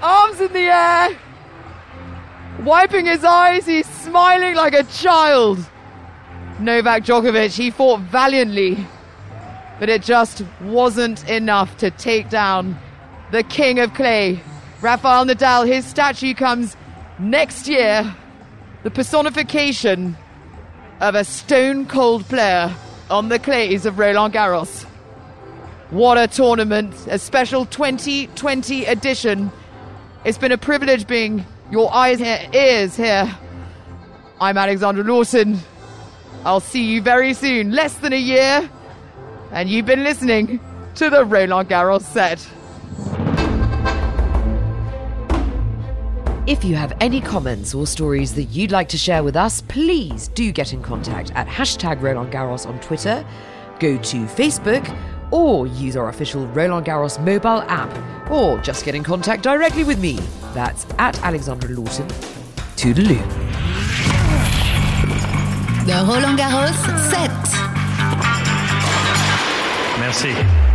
arms 0.01 0.39
in 0.39 0.51
the 0.53 0.59
air, 0.59 1.17
wiping 2.63 3.05
his 3.05 3.23
eyes. 3.23 3.65
He's 3.65 3.87
smiling 3.87 4.55
like 4.55 4.73
a 4.73 4.83
child. 4.83 5.59
Novak 6.59 7.03
Djokovic, 7.03 7.55
he 7.55 7.71
fought 7.71 8.01
valiantly, 8.01 8.85
but 9.79 9.87
it 9.89 10.01
just 10.01 10.43
wasn't 10.61 11.27
enough 11.29 11.77
to 11.77 11.89
take 11.91 12.29
down 12.29 12.77
the 13.31 13.43
king 13.43 13.79
of 13.79 13.93
clay. 13.93 14.41
Rafael 14.81 15.25
Nadal, 15.25 15.67
his 15.67 15.85
statue 15.85 16.33
comes 16.33 16.75
next 17.17 17.67
year. 17.67 18.15
The 18.83 18.91
personification 18.91 20.17
of 20.99 21.15
a 21.15 21.23
stone 21.23 21.85
cold 21.85 22.25
player 22.25 22.73
on 23.09 23.29
the 23.29 23.39
clays 23.39 23.85
of 23.85 23.99
Roland 23.99 24.33
Garros. 24.33 24.83
What 25.91 26.17
a 26.17 26.27
tournament, 26.27 26.93
a 27.07 27.17
special 27.17 27.65
2020 27.65 28.85
edition. 28.85 29.51
It's 30.25 30.37
been 30.37 30.51
a 30.51 30.57
privilege 30.57 31.07
being 31.07 31.45
your 31.71 31.93
eyes 31.93 32.19
here, 32.19 32.45
ears 32.53 32.97
here. 32.97 33.37
I'm 34.41 34.57
Alexandra 34.57 35.01
Lawton. 35.01 35.57
I'll 36.43 36.59
see 36.59 36.83
you 36.83 37.01
very 37.01 37.33
soon, 37.33 37.71
less 37.71 37.93
than 37.95 38.11
a 38.11 38.17
year. 38.17 38.69
And 39.51 39.69
you've 39.69 39.85
been 39.85 40.03
listening 40.03 40.59
to 40.95 41.09
the 41.09 41.23
Roland 41.23 41.69
Garros 41.69 42.01
set. 42.01 42.45
If 46.47 46.65
you 46.65 46.75
have 46.75 46.91
any 46.99 47.21
comments 47.21 47.73
or 47.73 47.87
stories 47.87 48.35
that 48.35 48.43
you'd 48.45 48.71
like 48.71 48.89
to 48.89 48.97
share 48.97 49.23
with 49.23 49.37
us, 49.37 49.61
please 49.61 50.27
do 50.29 50.51
get 50.51 50.73
in 50.73 50.83
contact 50.83 51.31
at 51.31 51.47
hashtag 51.47 52.01
Roland 52.01 52.33
Garros 52.33 52.67
on 52.67 52.77
Twitter, 52.81 53.25
go 53.79 53.97
to 53.97 54.17
Facebook, 54.25 54.85
or 55.31 55.67
use 55.67 55.95
our 55.95 56.09
official 56.09 56.47
Roland 56.47 56.85
Garros 56.85 57.19
mobile 57.23 57.63
app, 57.67 57.91
or 58.31 58.57
just 58.59 58.85
get 58.85 58.95
in 58.95 59.03
contact 59.03 59.43
directly 59.43 59.83
with 59.83 59.99
me. 59.99 60.19
That's 60.53 60.85
at 60.97 61.21
Alexandra 61.23 61.69
Lawton. 61.69 62.07
Toodaloo. 62.75 63.19
The 65.85 66.05
Roland 66.07 66.37
Garros 66.37 66.75
7. 67.09 67.59
Merci. 69.99 70.68